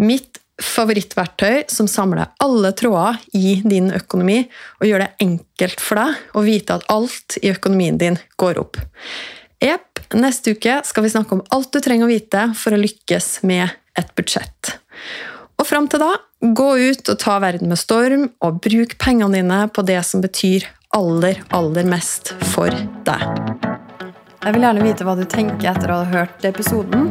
Mitt 0.00 0.40
favorittverktøy 0.60 1.64
som 1.72 1.88
samler 1.90 2.30
alle 2.42 2.72
tråder 2.76 3.20
i 3.36 3.58
din 3.64 3.90
økonomi 3.96 4.42
og 4.80 4.86
gjør 4.88 5.04
det 5.04 5.10
enkelt 5.24 5.82
for 5.82 6.00
deg 6.00 6.36
å 6.36 6.44
vite 6.46 6.76
at 6.76 6.86
alt 6.92 7.38
i 7.42 7.52
økonomien 7.52 7.98
din 8.00 8.18
går 8.40 8.60
opp. 8.62 8.80
Jepp, 9.60 10.00
neste 10.16 10.54
uke 10.56 10.80
skal 10.88 11.04
vi 11.04 11.12
snakke 11.12 11.36
om 11.36 11.44
alt 11.52 11.72
du 11.72 11.80
trenger 11.84 12.08
å 12.08 12.12
vite 12.12 12.46
for 12.56 12.72
å 12.72 12.80
lykkes 12.80 13.42
med 13.48 13.68
et 13.98 14.12
budsjett. 14.16 14.76
Og 15.60 15.66
fram 15.68 15.88
til 15.92 16.00
da, 16.00 16.14
gå 16.40 16.68
ut 16.80 17.10
og 17.12 17.18
ta 17.20 17.36
verden 17.42 17.68
med 17.68 17.80
storm, 17.80 18.30
og 18.40 18.62
bruk 18.64 18.96
pengene 19.02 19.42
dine 19.42 19.64
på 19.68 19.84
det 19.84 20.00
som 20.08 20.22
betyr 20.24 20.64
aller, 20.96 21.42
aller 21.52 21.88
mest 21.88 22.32
for 22.54 22.72
deg. 23.04 23.26
Jeg 24.40 24.56
vil 24.56 24.64
gjerne 24.64 24.86
vite 24.86 25.04
hva 25.04 25.18
du 25.18 25.26
tenker 25.28 25.74
etter 25.74 25.92
å 25.92 26.00
ha 26.00 26.08
hørt 26.08 26.46
episoden. 26.48 27.10